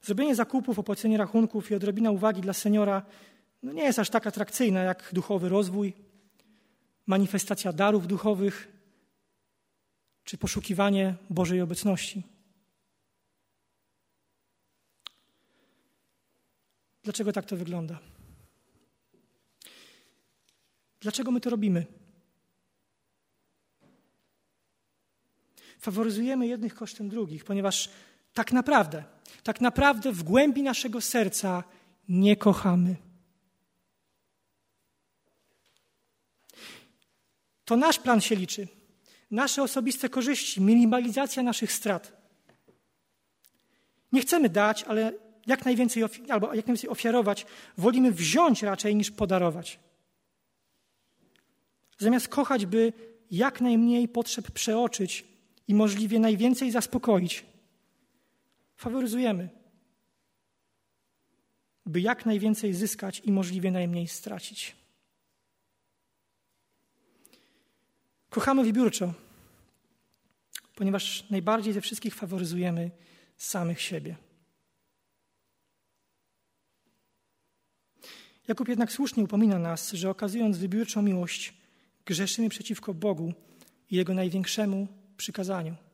Zrobienie 0.02 0.34
zakupów, 0.34 0.78
opłacenie 0.78 1.18
rachunków 1.18 1.70
i 1.70 1.74
odrobina 1.74 2.10
uwagi 2.10 2.40
dla 2.40 2.52
seniora 2.52 3.02
no 3.62 3.72
nie 3.72 3.82
jest 3.82 3.98
aż 3.98 4.10
tak 4.10 4.26
atrakcyjna 4.26 4.82
jak 4.82 5.10
duchowy 5.12 5.48
rozwój, 5.48 5.94
manifestacja 7.06 7.72
darów 7.72 8.06
duchowych 8.06 8.68
czy 10.24 10.38
poszukiwanie 10.38 11.14
Bożej 11.30 11.60
obecności. 11.60 12.22
Dlaczego 17.02 17.32
tak 17.32 17.44
to 17.44 17.56
wygląda? 17.56 17.98
Dlaczego 21.00 21.30
my 21.30 21.40
to 21.40 21.50
robimy? 21.50 21.86
Faworyzujemy 25.78 26.46
jednych 26.46 26.74
kosztem 26.74 27.08
drugich, 27.08 27.44
ponieważ 27.44 27.90
tak 28.34 28.52
naprawdę, 28.52 29.04
tak 29.42 29.60
naprawdę 29.60 30.12
w 30.12 30.22
głębi 30.22 30.62
naszego 30.62 31.00
serca 31.00 31.64
nie 32.08 32.36
kochamy. 32.36 32.96
To 37.64 37.76
nasz 37.76 37.98
plan 37.98 38.20
się 38.20 38.36
liczy. 38.36 38.68
Nasze 39.30 39.62
osobiste 39.62 40.08
korzyści, 40.08 40.60
minimalizacja 40.60 41.42
naszych 41.42 41.72
strat. 41.72 42.20
Nie 44.12 44.20
chcemy 44.20 44.48
dać, 44.48 44.82
ale 44.82 45.12
jak 45.46 45.64
najwięcej, 45.64 46.02
albo 46.28 46.46
jak 46.46 46.66
najwięcej 46.66 46.90
ofiarować, 46.90 47.46
wolimy 47.78 48.12
wziąć 48.12 48.62
raczej 48.62 48.96
niż 48.96 49.10
podarować. 49.10 49.78
Zamiast 51.98 52.28
kochać, 52.28 52.66
by 52.66 52.92
jak 53.30 53.60
najmniej 53.60 54.08
potrzeb 54.08 54.50
przeoczyć 54.50 55.24
i 55.68 55.74
możliwie 55.74 56.18
najwięcej 56.18 56.70
zaspokoić, 56.70 57.44
faworyzujemy, 58.80 59.48
by 61.86 62.00
jak 62.00 62.26
najwięcej 62.26 62.74
zyskać 62.74 63.22
i 63.24 63.32
możliwie 63.32 63.70
najmniej 63.70 64.08
stracić. 64.08 64.76
Kochamy 68.30 68.64
wybiórczo, 68.64 69.14
ponieważ 70.74 71.30
najbardziej 71.30 71.72
ze 71.72 71.80
wszystkich 71.80 72.14
faworyzujemy 72.14 72.90
samych 73.36 73.80
siebie. 73.80 74.16
Jakub 78.48 78.68
jednak 78.68 78.92
słusznie 78.92 79.24
upomina 79.24 79.58
nas, 79.58 79.92
że 79.92 80.10
okazując 80.10 80.58
wybiórczą 80.58 81.02
miłość, 81.02 81.54
grzeszymy 82.04 82.48
przeciwko 82.48 82.94
Bogu 82.94 83.34
i 83.90 83.96
Jego 83.96 84.14
największemu 84.14 84.88
przykazaniu. 85.16 85.89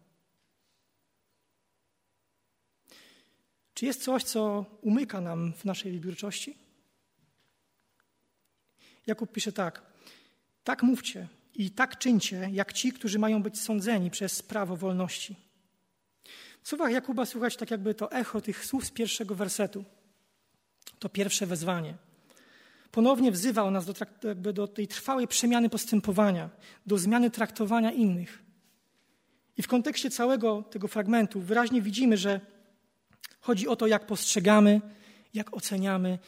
Czy 3.76 3.86
jest 3.86 4.02
coś, 4.02 4.24
co 4.24 4.64
umyka 4.82 5.20
nam 5.20 5.52
w 5.52 5.64
naszej 5.64 5.92
wybiórczości? 5.92 6.56
Jakub 9.06 9.32
pisze 9.32 9.52
tak: 9.52 9.82
Tak 10.64 10.82
mówcie 10.82 11.28
i 11.54 11.70
tak 11.70 11.98
czyńcie, 11.98 12.48
jak 12.52 12.72
ci, 12.72 12.92
którzy 12.92 13.18
mają 13.18 13.42
być 13.42 13.60
sądzeni 13.60 14.10
przez 14.10 14.42
prawo 14.42 14.76
wolności. 14.76 15.36
W 16.62 16.68
słowach 16.68 16.92
Jakuba 16.92 17.26
słychać 17.26 17.56
tak 17.56 17.70
jakby 17.70 17.94
to 17.94 18.12
echo 18.12 18.40
tych 18.40 18.64
słów 18.64 18.86
z 18.86 18.90
pierwszego 18.90 19.34
wersetu. 19.34 19.84
To 20.98 21.08
pierwsze 21.08 21.46
wezwanie. 21.46 21.94
Ponownie 22.90 23.32
wzywa 23.32 23.62
on 23.62 23.72
nas 23.72 23.86
do, 23.86 23.94
jakby 24.22 24.52
do 24.52 24.68
tej 24.68 24.88
trwałej 24.88 25.28
przemiany 25.28 25.70
postępowania, 25.70 26.50
do 26.86 26.98
zmiany 26.98 27.30
traktowania 27.30 27.92
innych. 27.92 28.42
I 29.56 29.62
w 29.62 29.68
kontekście 29.68 30.10
całego 30.10 30.62
tego 30.62 30.88
fragmentu 30.88 31.40
wyraźnie 31.40 31.82
widzimy, 31.82 32.16
że 32.16 32.55
chodzi 33.40 33.68
o 33.68 33.76
to, 33.76 33.86
jak 33.86 34.06
postrzegamy, 34.06 34.80
jak 35.34 35.56
oceniamy 35.56 36.18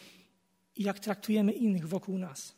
i 0.76 0.82
jak 0.82 0.98
traktujemy 0.98 1.52
innych 1.52 1.88
wokół 1.88 2.18
nas. 2.18 2.54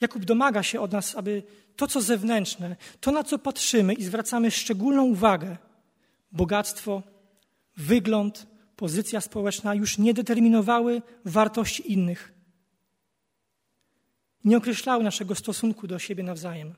Jakub 0.00 0.24
domaga 0.24 0.62
się 0.62 0.80
od 0.80 0.92
nas, 0.92 1.16
aby 1.16 1.42
to, 1.76 1.86
co 1.86 2.00
zewnętrzne, 2.00 2.76
to, 3.00 3.12
na 3.12 3.24
co 3.24 3.38
patrzymy 3.38 3.94
i 3.94 4.04
zwracamy 4.04 4.50
szczególną 4.50 5.04
uwagę, 5.04 5.56
bogactwo, 6.32 7.02
wygląd, 7.76 8.46
pozycja 8.76 9.20
społeczna 9.20 9.74
już 9.74 9.98
nie 9.98 10.14
determinowały 10.14 11.02
wartości 11.24 11.92
innych. 11.92 12.32
Nie 14.44 14.56
określały 14.56 15.04
naszego 15.04 15.34
stosunku 15.34 15.86
do 15.86 15.98
siebie 15.98 16.22
nawzajem. 16.22 16.74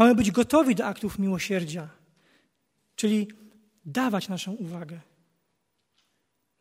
Mamy 0.00 0.14
być 0.14 0.30
gotowi 0.30 0.74
do 0.74 0.86
aktów 0.86 1.18
miłosierdzia, 1.18 1.88
Czyli 2.96 3.28
dawać 3.84 4.28
naszą 4.28 4.52
uwagę. 4.52 5.00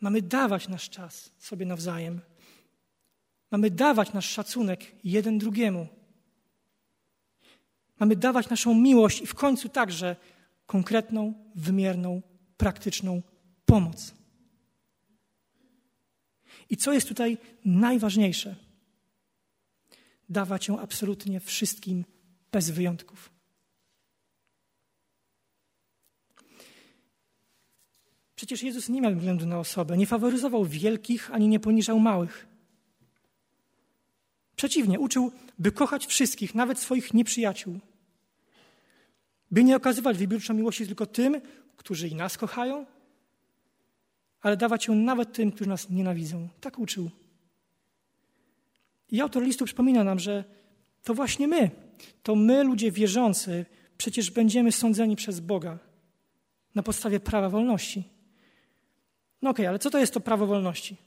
Mamy 0.02 0.22
dawać 0.22 0.68
nasz 0.68 0.90
czas 0.90 1.32
sobie 1.38 1.66
nawzajem. 1.66 2.22
Mamy 3.52 3.72
dawać 3.72 4.14
nasz 4.14 4.30
szacunek 4.30 4.96
jeden 5.04 5.38
drugiemu. 5.38 5.88
Mamy 8.00 8.16
dawać 8.16 8.50
naszą 8.50 8.74
miłość 8.76 9.22
i 9.22 9.28
w 9.28 9.36
końcu 9.36 9.70
także 9.70 10.16
konkretną, 10.66 11.34
wymierną, 11.56 12.22
praktyczną 12.58 13.22
pomoc. 13.66 14.14
I 16.70 16.78
co 16.78 16.94
jest 16.94 17.08
tutaj 17.08 17.38
najważniejsze? 17.66 18.56
Dawać 20.30 20.68
ją 20.68 20.80
absolutnie 20.80 21.40
wszystkim 21.40 22.06
bez 22.52 22.70
wyjątków. 22.70 23.30
Przecież 28.36 28.64
Jezus 28.64 28.90
nie 28.90 29.02
miał 29.02 29.16
względu 29.16 29.46
na 29.46 29.60
osobę, 29.60 29.98
nie 29.98 30.08
faworyzował 30.08 30.66
wielkich 30.66 31.32
ani 31.32 31.48
nie 31.48 31.60
poniżał 31.60 32.00
małych. 32.00 32.48
Przeciwnie, 34.56 35.00
uczył, 35.00 35.32
by 35.60 35.72
kochać 35.72 36.06
wszystkich, 36.06 36.56
nawet 36.56 36.80
swoich 36.80 37.14
nieprzyjaciół. 37.14 37.80
By 39.52 39.64
nie 39.64 39.76
okazywać 39.76 40.18
wybiórczą 40.18 40.54
miłości 40.54 40.86
tylko 40.86 41.06
tym, 41.06 41.42
którzy 41.78 42.08
i 42.08 42.16
nas 42.16 42.38
kochają, 42.38 42.86
ale 44.42 44.58
dawać 44.58 44.88
ją 44.88 44.96
nawet 44.96 45.34
tym, 45.34 45.52
którzy 45.52 45.70
nas 45.70 45.90
nienawidzą. 45.90 46.48
Tak 46.62 46.80
uczył. 46.80 47.10
I 49.12 49.22
autor 49.22 49.44
listu 49.44 49.66
przypomina 49.66 50.04
nam, 50.04 50.20
że 50.20 50.44
to 51.04 51.14
właśnie 51.14 51.48
my, 51.48 51.72
to 52.24 52.36
my, 52.36 52.64
ludzie 52.64 52.92
wierzący, 52.92 53.66
przecież 53.98 54.32
będziemy 54.32 54.72
sądzeni 54.72 55.16
przez 55.16 55.40
Boga 55.40 55.78
na 56.76 56.84
podstawie 56.84 57.20
prawa 57.20 57.50
wolności. 57.50 58.04
No 59.42 59.50
okej, 59.50 59.66
okay, 59.66 59.70
ale 59.70 59.80
co 59.80 59.90
to 59.90 60.00
jest 60.00 60.14
to 60.14 60.20
prawo 60.20 60.48
wolności? 60.48 60.98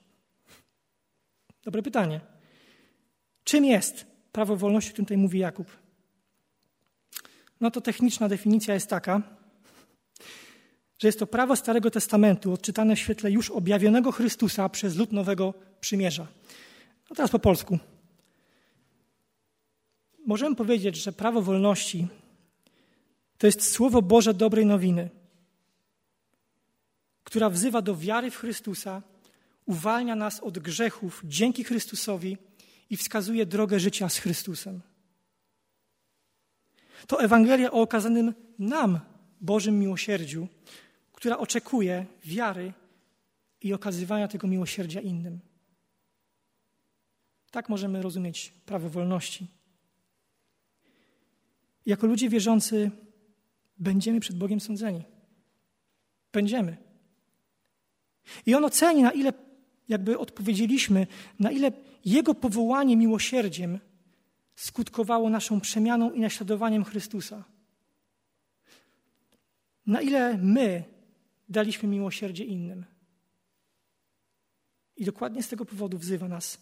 Dobre 1.65 1.83
pytanie. 1.83 2.21
Czym 3.45 3.65
jest 3.65 4.07
prawo 4.33 4.57
wolności, 4.57 4.91
o 4.91 4.93
którym 4.93 5.07
tutaj 5.07 5.17
mówi 5.17 5.39
Jakub? 5.39 5.67
No 7.61 7.71
to 7.71 7.81
techniczna 7.81 8.29
definicja 8.29 8.75
jest 8.75 8.91
taka, 8.91 9.23
że 10.99 11.09
jest 11.09 11.19
to 11.19 11.27
prawo 11.27 11.57
Starego 11.57 11.91
Testamentu 11.91 12.53
odczytane 12.53 12.97
w 12.97 12.99
świetle 12.99 13.31
już 13.31 13.51
objawionego 13.51 14.13
Chrystusa 14.13 14.69
przez 14.69 14.97
lud 14.97 15.13
Nowego 15.13 15.55
Przymierza. 15.81 16.27
No 17.11 17.17
teraz 17.17 17.31
po 17.31 17.39
polsku. 17.39 17.79
Możemy 20.27 20.57
powiedzieć, 20.57 20.97
że 20.97 21.13
prawo 21.13 21.43
wolności 21.43 22.09
to 23.39 23.47
jest 23.47 23.71
Słowo 23.71 24.03
Boże 24.03 24.35
dobrej 24.35 24.67
nowiny, 24.67 25.11
która 27.25 27.51
wzywa 27.51 27.83
do 27.83 27.97
wiary 27.97 28.31
w 28.31 28.37
Chrystusa, 28.37 29.03
uwalnia 29.67 30.15
nas 30.17 30.41
od 30.41 30.59
grzechów 30.59 31.23
dzięki 31.25 31.65
Chrystusowi 31.65 32.37
i 32.91 32.97
wskazuje 32.97 33.47
drogę 33.47 33.81
życia 33.81 34.09
z 34.09 34.19
Chrystusem. 34.19 34.81
To 37.07 37.23
Ewangelia 37.23 37.71
o 37.71 37.81
okazanym 37.81 38.35
nam 38.59 39.01
Bożym 39.41 39.79
miłosierdziu, 39.79 40.49
która 41.13 41.39
oczekuje 41.39 42.07
wiary 42.25 42.73
i 43.61 43.73
okazywania 43.73 44.29
tego 44.29 44.47
miłosierdzia 44.47 45.01
innym. 45.01 45.41
Tak 47.51 47.69
możemy 47.69 48.03
rozumieć 48.03 48.53
prawo 48.67 48.89
wolności. 48.89 49.47
Jako 51.87 52.07
ludzie 52.07 52.29
wierzący 52.29 52.91
będziemy 53.79 54.21
przed 54.21 54.37
Bogiem 54.37 54.61
sądzeni. 54.61 55.05
Będziemy. 56.33 56.77
I 58.47 58.55
On 58.55 58.65
oceni, 58.65 59.03
na 59.03 59.13
ile 59.13 59.33
jakby 59.89 60.19
odpowiedzieliśmy, 60.19 61.07
na 61.39 61.51
ile 61.51 61.73
Jego 62.05 62.35
powołanie 62.35 62.97
miłosierdziem 62.97 63.79
skutkowało 64.55 65.31
naszą 65.31 65.61
przemianą 65.61 66.13
i 66.13 66.21
naśladowaniem 66.21 66.85
Chrystusa. 66.85 67.45
Na 69.87 70.01
ile 70.01 70.39
my 70.39 70.85
daliśmy 71.49 71.89
miłosierdzie 71.89 72.45
innym. 72.45 72.85
I 74.97 75.05
dokładnie 75.05 75.43
z 75.43 75.49
tego 75.49 75.65
powodu 75.65 75.99
wzywa 75.99 76.29
nas: 76.29 76.59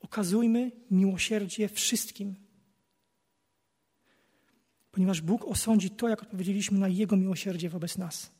okazujmy 0.00 0.70
miłosierdzie 0.90 1.68
wszystkim. 1.68 2.43
Ponieważ 4.94 5.20
Bóg 5.20 5.44
osądzi 5.44 5.90
to, 5.90 6.08
jak 6.08 6.22
odpowiedzieliśmy 6.22 6.78
na 6.78 6.88
Jego 6.88 7.16
miłosierdzie 7.16 7.68
wobec 7.68 7.98
nas. 7.98 8.30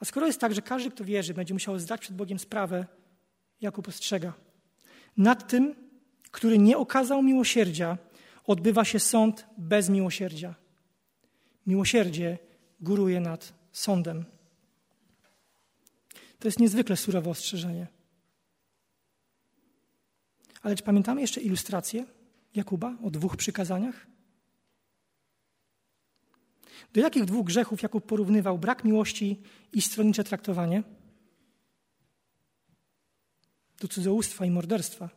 A 0.00 0.04
skoro 0.04 0.26
jest 0.26 0.40
tak, 0.40 0.54
że 0.54 0.62
każdy, 0.62 0.90
kto 0.90 1.04
wierzy, 1.04 1.34
będzie 1.34 1.54
musiał 1.54 1.78
zdać 1.78 2.00
przed 2.00 2.16
Bogiem 2.16 2.38
sprawę, 2.38 2.86
Jakub 3.60 3.88
ostrzega. 3.88 4.32
Nad 5.16 5.48
tym, 5.48 5.74
który 6.30 6.58
nie 6.58 6.78
okazał 6.78 7.22
miłosierdzia, 7.22 7.98
odbywa 8.44 8.84
się 8.84 9.00
sąd 9.00 9.46
bez 9.58 9.88
miłosierdzia. 9.88 10.54
Miłosierdzie 11.66 12.38
góruje 12.80 13.20
nad 13.20 13.52
sądem. 13.72 14.24
To 16.38 16.48
jest 16.48 16.60
niezwykle 16.60 16.96
surowe 16.96 17.30
ostrzeżenie. 17.30 17.86
Ale 20.62 20.76
czy 20.76 20.82
pamiętamy 20.82 21.20
jeszcze 21.20 21.40
ilustrację 21.40 22.15
Jakuba 22.56 22.96
o 23.04 23.10
dwóch 23.10 23.36
przykazaniach? 23.36 24.06
Do 26.92 27.00
jakich 27.00 27.24
dwóch 27.24 27.46
grzechów 27.46 27.82
Jakub 27.82 28.06
porównywał 28.06 28.58
brak 28.58 28.84
miłości 28.84 29.42
i 29.72 29.82
stronnicze 29.82 30.24
traktowanie? 30.24 30.82
Do 33.80 33.88
cudzołóstwa 33.88 34.46
i 34.46 34.50
morderstwa. 34.50 35.08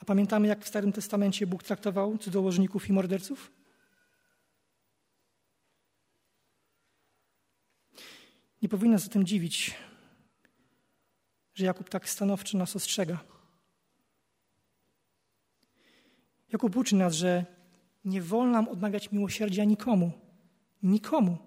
A 0.00 0.04
pamiętamy, 0.04 0.48
jak 0.48 0.64
w 0.64 0.68
Starym 0.68 0.92
Testamencie 0.92 1.46
Bóg 1.46 1.62
traktował 1.62 2.18
cudzołożników 2.18 2.88
i 2.88 2.92
morderców? 2.92 3.52
Nie 8.62 8.68
powinno 8.68 8.98
zatem 8.98 9.26
dziwić, 9.26 9.74
że 11.54 11.64
Jakub 11.64 11.88
tak 11.88 12.08
stanowczo 12.08 12.58
nas 12.58 12.76
ostrzega. 12.76 13.33
Jakub 16.54 16.76
uczy 16.76 16.96
nas, 16.96 17.14
że 17.14 17.46
nie 18.04 18.22
wolno 18.22 18.52
nam 18.52 18.68
odmawiać 18.68 19.12
miłosierdzia 19.12 19.64
nikomu. 19.64 20.12
Nikomu. 20.82 21.38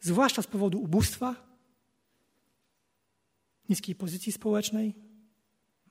Zwłaszcza 0.00 0.42
z 0.42 0.46
powodu 0.46 0.80
ubóstwa, 0.82 1.34
niskiej 3.68 3.94
pozycji 3.94 4.32
społecznej, 4.32 4.94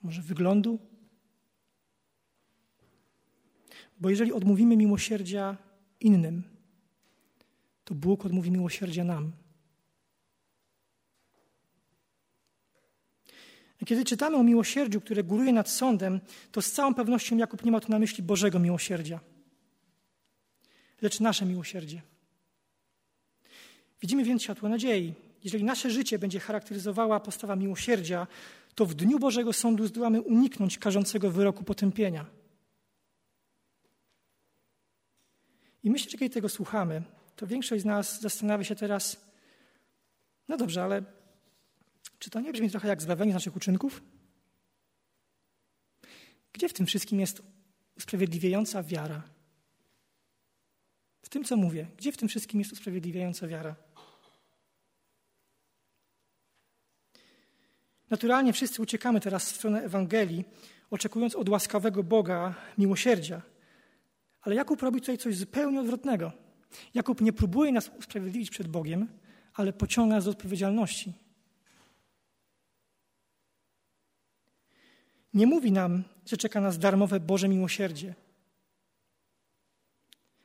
może 0.01 0.21
wyglądu. 0.21 0.79
Bo 3.99 4.09
jeżeli 4.09 4.33
odmówimy 4.33 4.77
miłosierdzia 4.77 5.57
innym, 5.99 6.43
to 7.83 7.95
Bóg 7.95 8.25
odmówi 8.25 8.51
miłosierdzia 8.51 9.03
nam. 9.03 9.31
Kiedy 13.87 14.05
czytamy 14.05 14.37
o 14.37 14.43
miłosierdziu, 14.43 15.01
które 15.01 15.23
góruje 15.23 15.53
nad 15.53 15.69
sądem, 15.69 16.19
to 16.51 16.61
z 16.61 16.71
całą 16.71 16.93
pewnością 16.93 17.37
Jakub 17.37 17.65
nie 17.65 17.71
ma 17.71 17.79
tu 17.79 17.91
na 17.91 17.99
myśli 17.99 18.23
Bożego 18.23 18.59
miłosierdzia, 18.59 19.19
lecz 21.01 21.19
nasze 21.19 21.45
miłosierdzie. 21.45 22.01
Widzimy 24.01 24.23
więc 24.23 24.43
światło 24.43 24.69
nadziei. 24.69 25.13
Jeżeli 25.43 25.63
nasze 25.63 25.91
życie 25.91 26.19
będzie 26.19 26.39
charakteryzowała 26.39 27.19
postawa 27.19 27.55
miłosierdzia, 27.55 28.27
to 28.75 28.85
w 28.85 28.93
dniu 28.93 29.19
Bożego 29.19 29.53
Sądu 29.53 29.87
zdołamy 29.87 30.21
uniknąć 30.21 30.77
karzącego 30.77 31.31
wyroku 31.31 31.63
potępienia. 31.63 32.25
I 35.83 35.89
myślę, 35.89 36.11
że 36.11 36.17
kiedy 36.17 36.33
tego 36.33 36.49
słuchamy, 36.49 37.01
to 37.35 37.47
większość 37.47 37.81
z 37.81 37.85
nas 37.85 38.21
zastanawia 38.21 38.63
się 38.63 38.75
teraz, 38.75 39.17
no 40.47 40.57
dobrze, 40.57 40.83
ale 40.83 41.16
czy 42.19 42.29
to 42.29 42.39
nie 42.39 42.53
brzmi 42.53 42.69
trochę 42.69 42.87
jak 42.87 43.01
zbawienie 43.01 43.31
z 43.31 43.33
naszych 43.33 43.55
uczynków? 43.55 44.01
Gdzie 46.53 46.69
w 46.69 46.73
tym 46.73 46.85
wszystkim 46.85 47.19
jest 47.19 47.41
usprawiedliwiająca 47.97 48.83
wiara? 48.83 49.23
W 51.21 51.29
tym, 51.29 51.43
co 51.43 51.57
mówię, 51.57 51.87
gdzie 51.97 52.11
w 52.11 52.17
tym 52.17 52.27
wszystkim 52.27 52.59
jest 52.59 52.73
usprawiedliwiająca 52.73 53.47
wiara? 53.47 53.75
Naturalnie 58.09 58.53
wszyscy 58.53 58.81
uciekamy 58.81 59.19
teraz 59.19 59.51
w 59.51 59.55
stronę 59.55 59.83
Ewangelii, 59.83 60.43
oczekując 60.89 61.35
od 61.35 61.49
łaskawego 61.49 62.03
Boga 62.03 62.55
miłosierdzia. 62.77 63.41
Ale 64.41 64.55
Jakub 64.55 64.81
robi 64.81 64.99
tutaj 64.99 65.17
coś 65.17 65.35
zupełnie 65.35 65.81
odwrotnego. 65.81 66.31
Jakub 66.93 67.21
nie 67.21 67.33
próbuje 67.33 67.71
nas 67.71 67.91
usprawiedliwić 67.99 68.49
przed 68.49 68.67
Bogiem, 68.67 69.07
ale 69.53 69.73
pociąga 69.73 70.15
nas 70.15 70.25
do 70.25 70.31
odpowiedzialności. 70.31 71.13
Nie 75.33 75.47
mówi 75.47 75.71
nam, 75.71 76.03
że 76.25 76.37
czeka 76.37 76.61
nas 76.61 76.79
darmowe 76.79 77.19
Boże 77.19 77.47
miłosierdzie. 77.47 78.15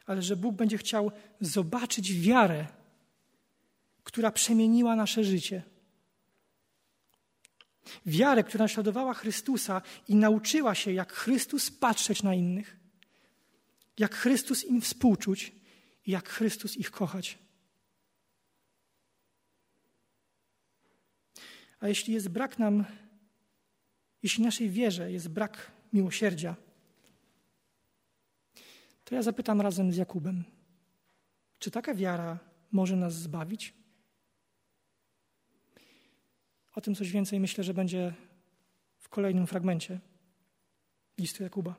ale 0.07 0.23
że 0.23 0.37
Bóg 0.37 0.57
będzie 0.57 0.79
chciał 0.79 1.13
zobaczyć 1.41 2.21
wiarę, 2.21 2.67
która 4.05 4.31
przemieniła 4.33 4.97
nasze 4.97 5.25
życie. 5.25 5.63
Wiarę, 8.07 8.45
która 8.45 8.65
naśladowała 8.65 9.15
Chrystusa 9.15 9.83
i 10.09 10.15
nauczyła 10.15 10.75
się, 10.75 10.93
jak 10.93 11.13
Chrystus 11.13 11.71
patrzeć 11.71 12.23
na 12.23 12.35
innych, 12.35 12.77
jak 13.99 14.15
Chrystus 14.15 14.65
im 14.65 14.81
współczuć 14.81 15.53
i 16.07 16.11
jak 16.11 16.29
Chrystus 16.29 16.77
ich 16.77 16.91
kochać. 16.91 17.39
A 21.81 21.89
jeśli 21.89 22.15
jest 22.15 22.29
brak 22.29 22.59
nam, 22.59 22.85
jeśli 24.23 24.45
naszej 24.45 24.71
wierze 24.71 25.13
jest 25.13 25.29
brak 25.29 25.73
miłosierdzia, 25.93 26.57
to 29.05 29.15
ja 29.15 29.23
zapytam 29.23 29.61
razem 29.61 29.93
z 29.93 29.97
Jakubem, 29.97 30.45
czy 31.59 31.71
taka 31.71 31.95
wiara 31.95 32.39
może 32.73 32.97
nas 32.97 33.15
zbawić? 33.15 33.75
O 36.75 36.81
tym 36.81 36.95
coś 36.95 37.11
więcej 37.11 37.41
myślę, 37.41 37.65
że 37.65 37.75
będzie 37.75 38.15
w 38.99 39.09
kolejnym 39.09 39.47
fragmencie 39.47 40.01
listu 41.19 41.43
Jakuba. 41.43 41.75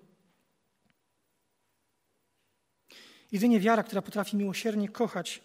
Jedynie 3.31 3.59
wiara, 3.59 3.83
która 3.83 4.01
potrafi 4.01 4.37
miłosiernie 4.37 4.89
kochać, 4.89 5.41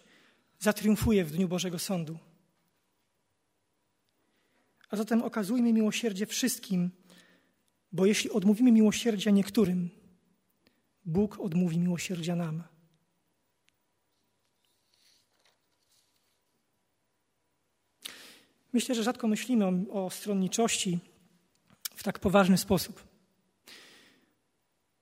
zatriumfuje 0.59 1.25
w 1.25 1.31
dniu 1.31 1.47
Bożego 1.47 1.79
Sądu. 1.79 2.19
A 4.89 4.95
zatem 4.95 5.21
okazujmy 5.21 5.73
miłosierdzie 5.73 6.25
wszystkim, 6.25 6.91
bo 7.91 8.05
jeśli 8.05 8.29
odmówimy 8.29 8.71
miłosierdzia 8.71 9.31
niektórym, 9.31 9.89
Bóg 11.05 11.39
odmówi 11.39 11.79
miłosierdzia 11.79 12.35
nam. 12.35 12.63
Myślę, 18.73 18.95
że 18.95 19.03
rzadko 19.03 19.27
myślimy 19.27 19.65
o, 19.91 20.09
stronniczości 20.09 20.99
w 21.95 22.03
tak 22.03 22.19
poważny 22.19 22.57
sposób. 22.57 23.03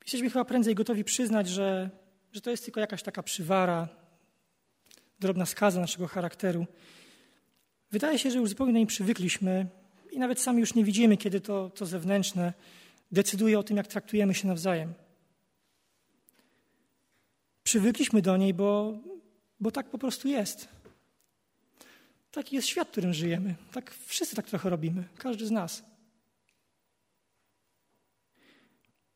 Jesteśmy 0.01 0.29
chyba 0.29 0.45
prędzej 0.45 0.75
gotowi 0.75 1.03
przyznać, 1.03 1.49
że, 1.49 1.89
że 2.31 2.41
to 2.41 2.51
jest 2.51 2.65
tylko 2.65 2.79
jakaś 2.79 3.03
taka 3.03 3.23
przywara, 3.23 3.87
drobna 5.19 5.45
skaza 5.45 5.81
naszego 5.81 6.07
charakteru. 6.07 6.65
Wydaje 7.91 8.19
się, 8.19 8.31
że 8.31 8.37
już 8.37 8.49
zupełnie 8.49 8.73
niej 8.73 8.85
przywykliśmy 8.85 9.67
i 10.17 10.19
nawet 10.19 10.39
sami 10.39 10.59
już 10.59 10.73
nie 10.73 10.83
widzimy, 10.83 11.17
kiedy 11.17 11.41
to, 11.41 11.69
to 11.69 11.85
zewnętrzne 11.85 12.53
decyduje 13.11 13.59
o 13.59 13.63
tym, 13.63 13.77
jak 13.77 13.87
traktujemy 13.87 14.33
się 14.33 14.47
nawzajem. 14.47 14.93
Przywykliśmy 17.63 18.21
do 18.21 18.37
niej, 18.37 18.53
bo, 18.53 18.97
bo 19.59 19.71
tak 19.71 19.89
po 19.89 19.97
prostu 19.97 20.27
jest. 20.27 20.67
Taki 22.31 22.55
jest 22.55 22.67
świat, 22.67 22.87
w 22.87 22.91
którym 22.91 23.13
żyjemy. 23.13 23.55
Tak, 23.71 23.93
wszyscy 24.05 24.35
tak 24.35 24.49
trochę 24.49 24.69
robimy, 24.69 25.03
każdy 25.17 25.45
z 25.45 25.51
nas. 25.51 25.83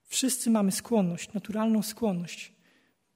Wszyscy 0.04 0.50
mamy 0.50 0.72
skłonność, 0.72 1.34
naturalną 1.34 1.84
skłonność, 1.84 2.52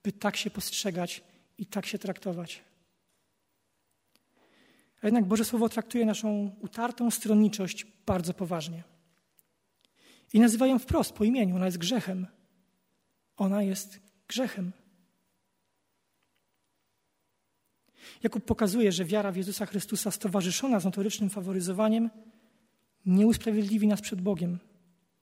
by 0.04 0.12
tak 0.12 0.38
się 0.38 0.50
postrzegać 0.50 1.24
i 1.58 1.66
tak 1.66 1.86
się 1.86 2.00
traktować. 2.00 2.62
A 5.06 5.08
jednak 5.08 5.26
Boże 5.26 5.46
Słowo 5.46 5.70
traktuje 5.70 6.06
naszą 6.06 6.56
utartą 6.60 7.12
stronniczość 7.12 7.86
bardzo 8.06 8.34
poważnie. 8.34 8.84
I 10.34 10.40
nazywa 10.40 10.68
ją 10.68 10.80
wprost 10.80 11.14
po 11.14 11.24
imieniu. 11.24 11.56
Ona 11.56 11.66
jest 11.66 11.78
grzechem. 11.78 12.28
Ona 13.38 13.64
jest 13.64 14.00
grzechem. 14.28 14.72
Jakub 18.24 18.46
pokazuje, 18.46 18.92
że 18.92 19.06
wiara 19.06 19.32
w 19.32 19.36
Jezusa 19.36 19.66
Chrystusa 19.66 20.12
stowarzyszona 20.12 20.80
z 20.80 20.86
notorycznym 20.86 21.30
faworyzowaniem 21.30 22.10
nie 23.06 23.28
usprawiedliwi 23.28 23.88
nas 23.88 24.02
przed 24.02 24.22
Bogiem. 24.22 24.60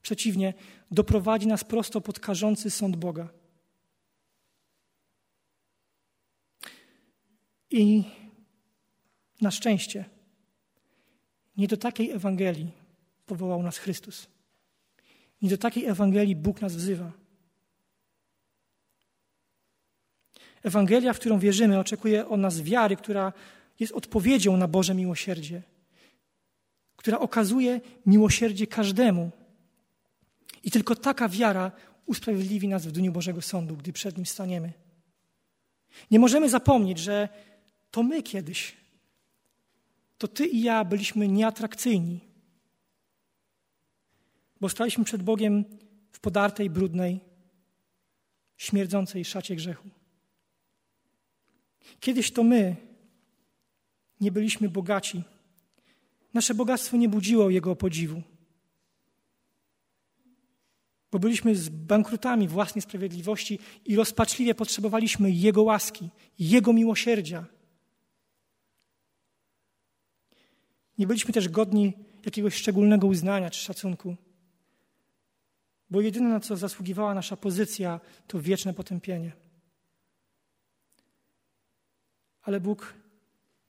Przeciwnie, 0.02 0.54
doprowadzi 0.92 1.48
nas 1.48 1.64
prosto 1.64 2.02
pod 2.02 2.20
karzący 2.20 2.72
sąd 2.72 2.96
Boga. 2.96 3.30
I 7.70 8.04
na 9.44 9.52
szczęście 9.52 10.06
nie 11.58 11.68
do 11.68 11.78
takiej 11.78 12.12
Ewangelii 12.12 12.72
powołał 13.26 13.64
nas 13.64 13.78
Chrystus. 13.78 14.28
Nie 15.42 15.50
do 15.50 15.58
takiej 15.58 15.86
Ewangelii 15.86 16.36
Bóg 16.36 16.62
nas 16.62 16.76
wzywa. 16.76 17.12
Ewangelia, 20.64 21.14
w 21.14 21.20
którą 21.20 21.40
wierzymy, 21.40 21.80
oczekuje 21.80 22.28
od 22.28 22.40
nas 22.40 22.62
wiary, 22.62 22.96
która 22.96 23.34
jest 23.80 23.94
odpowiedzią 23.94 24.58
na 24.58 24.68
Boże 24.68 24.96
miłosierdzie, 24.96 25.62
która 26.96 27.20
okazuje 27.20 27.82
miłosierdzie 28.06 28.68
każdemu. 28.68 29.32
I 30.64 30.72
tylko 30.72 30.96
taka 30.96 31.30
wiara 31.30 31.72
usprawiedliwi 32.06 32.68
nas 32.68 32.86
w 32.86 32.92
dniu 32.92 33.12
Bożego 33.12 33.42
Sądu, 33.42 33.78
gdy 33.78 33.94
przed 33.94 34.18
Nim 34.18 34.26
staniemy. 34.26 34.74
Nie 36.12 36.20
możemy 36.20 36.50
zapomnieć, 36.50 36.98
że 36.98 37.30
to 37.92 38.04
my 38.04 38.24
kiedyś, 38.24 38.83
to 40.18 40.28
Ty 40.28 40.46
i 40.46 40.62
ja 40.62 40.86
byliśmy 40.86 41.28
nieatrakcyjni, 41.28 42.20
bo 44.62 44.70
staliśmy 44.70 45.04
przed 45.04 45.24
Bogiem 45.24 45.66
w 46.12 46.20
podartej, 46.20 46.70
brudnej, 46.70 47.20
śmierdzącej 48.58 49.26
szacie 49.26 49.56
grzechu. 49.56 49.90
Kiedyś 52.00 52.32
to 52.32 52.44
my 52.44 52.76
nie 54.22 54.32
byliśmy 54.32 54.70
bogaci. 54.70 55.24
Nasze 56.34 56.54
bogactwo 56.54 56.98
nie 56.98 57.10
budziło 57.10 57.50
Jego 57.50 57.76
podziwu. 57.76 58.22
Bo 61.12 61.20
byliśmy 61.20 61.56
z 61.56 61.70
bankrutami 61.70 62.48
własnej 62.48 62.82
sprawiedliwości 62.82 63.60
i 63.86 63.96
rozpaczliwie 63.96 64.56
potrzebowaliśmy 64.56 65.32
Jego 65.32 65.64
łaski, 65.64 66.10
Jego 66.40 66.74
miłosierdzia. 66.74 67.46
Nie 70.98 71.08
byliśmy 71.08 71.34
też 71.34 71.50
godni 71.50 71.94
jakiegoś 72.26 72.56
szczególnego 72.56 73.08
uznania 73.08 73.50
czy 73.50 73.60
szacunku, 73.60 74.16
bo 75.90 76.02
jedyne 76.02 76.30
na 76.30 76.40
co 76.40 76.58
zasługiwała 76.58 77.14
nasza 77.14 77.38
pozycja 77.38 78.00
to 78.28 78.40
wieczne 78.40 78.74
potępienie. 78.74 79.32
Ale 82.42 82.60
Bóg 82.60 82.94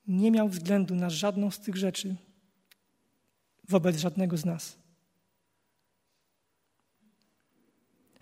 nie 0.07 0.31
miał 0.31 0.49
względu 0.49 0.95
na 0.95 1.11
żadną 1.11 1.51
z 1.51 1.61
tych 1.61 1.77
rzeczy 1.77 2.17
wobec 3.69 3.97
żadnego 3.97 4.37
z 4.37 4.45
nas. 4.45 4.77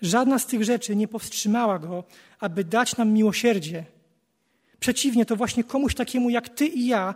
Żadna 0.02 0.38
z 0.38 0.46
tych 0.46 0.64
rzeczy 0.64 0.96
nie 0.96 1.08
powstrzymała 1.08 1.78
go, 1.78 2.04
aby 2.38 2.64
dać 2.64 2.96
nam 2.96 3.12
miłosierdzie. 3.12 3.84
Przeciwnie, 4.80 5.26
to 5.26 5.36
właśnie 5.36 5.64
komuś 5.64 5.94
takiemu 5.94 6.30
jak 6.30 6.48
ty 6.48 6.66
i 6.66 6.86
ja 6.86 7.14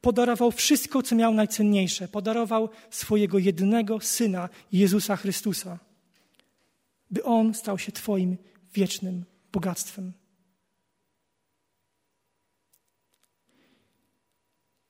podarował 0.00 0.50
wszystko, 0.50 1.02
co 1.02 1.14
miał 1.16 1.34
najcenniejsze. 1.34 2.08
Podarował 2.08 2.68
swojego 2.90 3.38
jedynego 3.38 4.00
syna, 4.00 4.48
Jezusa 4.72 5.16
Chrystusa, 5.16 5.78
by 7.10 7.24
on 7.24 7.54
stał 7.54 7.78
się 7.78 7.92
Twoim 7.92 8.36
wiecznym 8.74 9.24
bogactwem. 9.52 10.12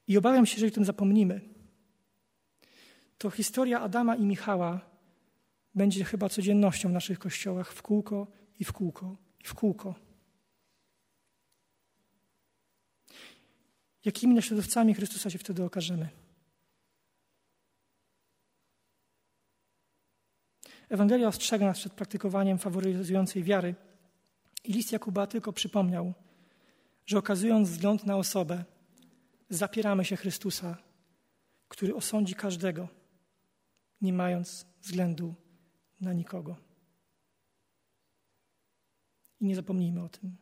I 0.07 0.19
obawiam 0.19 0.47
się, 0.47 0.59
że 0.59 0.67
o 0.67 0.71
tym 0.71 0.85
zapomnimy, 0.85 1.41
to 3.19 3.31
historia 3.31 3.81
Adama 3.81 4.17
i 4.17 4.25
Michała 4.25 4.81
będzie 5.75 6.05
chyba 6.05 6.29
codziennością 6.29 6.89
w 6.89 6.93
naszych 6.93 7.19
kościołach 7.19 7.73
w 7.73 7.83
kółko 7.83 8.27
i 8.59 8.65
w 8.65 8.73
kółko 8.73 9.17
i 9.45 9.45
w 9.45 9.55
kółko. 9.55 10.08
Jakimi 14.09 14.35
naśladowcami 14.35 14.95
Chrystusa 14.95 15.31
się 15.31 15.39
wtedy 15.39 15.65
okażemy? 15.65 16.09
Ewangelia 20.89 21.29
ostrzega 21.29 21.67
nas 21.67 21.79
przed 21.79 21.93
praktykowaniem 21.93 22.59
faworyzującej 22.59 23.43
wiary 23.43 23.75
i 24.65 24.73
list 24.73 24.93
Jakuba 24.93 25.27
tylko 25.27 25.53
przypomniał, 25.53 26.15
że 27.07 27.19
okazując 27.19 27.69
wzgląd 27.69 28.07
na 28.07 28.17
osobę, 28.17 28.65
zapieramy 29.51 30.05
się 30.05 30.17
Chrystusa, 30.17 30.77
który 31.69 31.95
osądzi 31.95 32.35
każdego, 32.35 32.89
nie 34.01 34.13
mając 34.13 34.67
względu 34.81 35.35
na 36.01 36.13
nikogo. 36.13 36.57
I 39.41 39.45
nie 39.45 39.57
zapomnijmy 39.57 40.03
o 40.03 40.09
tym. 40.09 40.37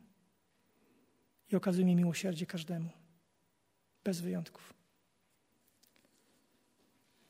I 1.52 1.56
okazujmy 1.56 1.94
miłosierdzie 1.94 2.46
każdemu, 2.46 2.90
bez 4.06 4.20
wyjątków. 4.20 4.74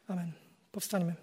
Amen. 0.09 0.33
Powstańmy. 0.73 1.15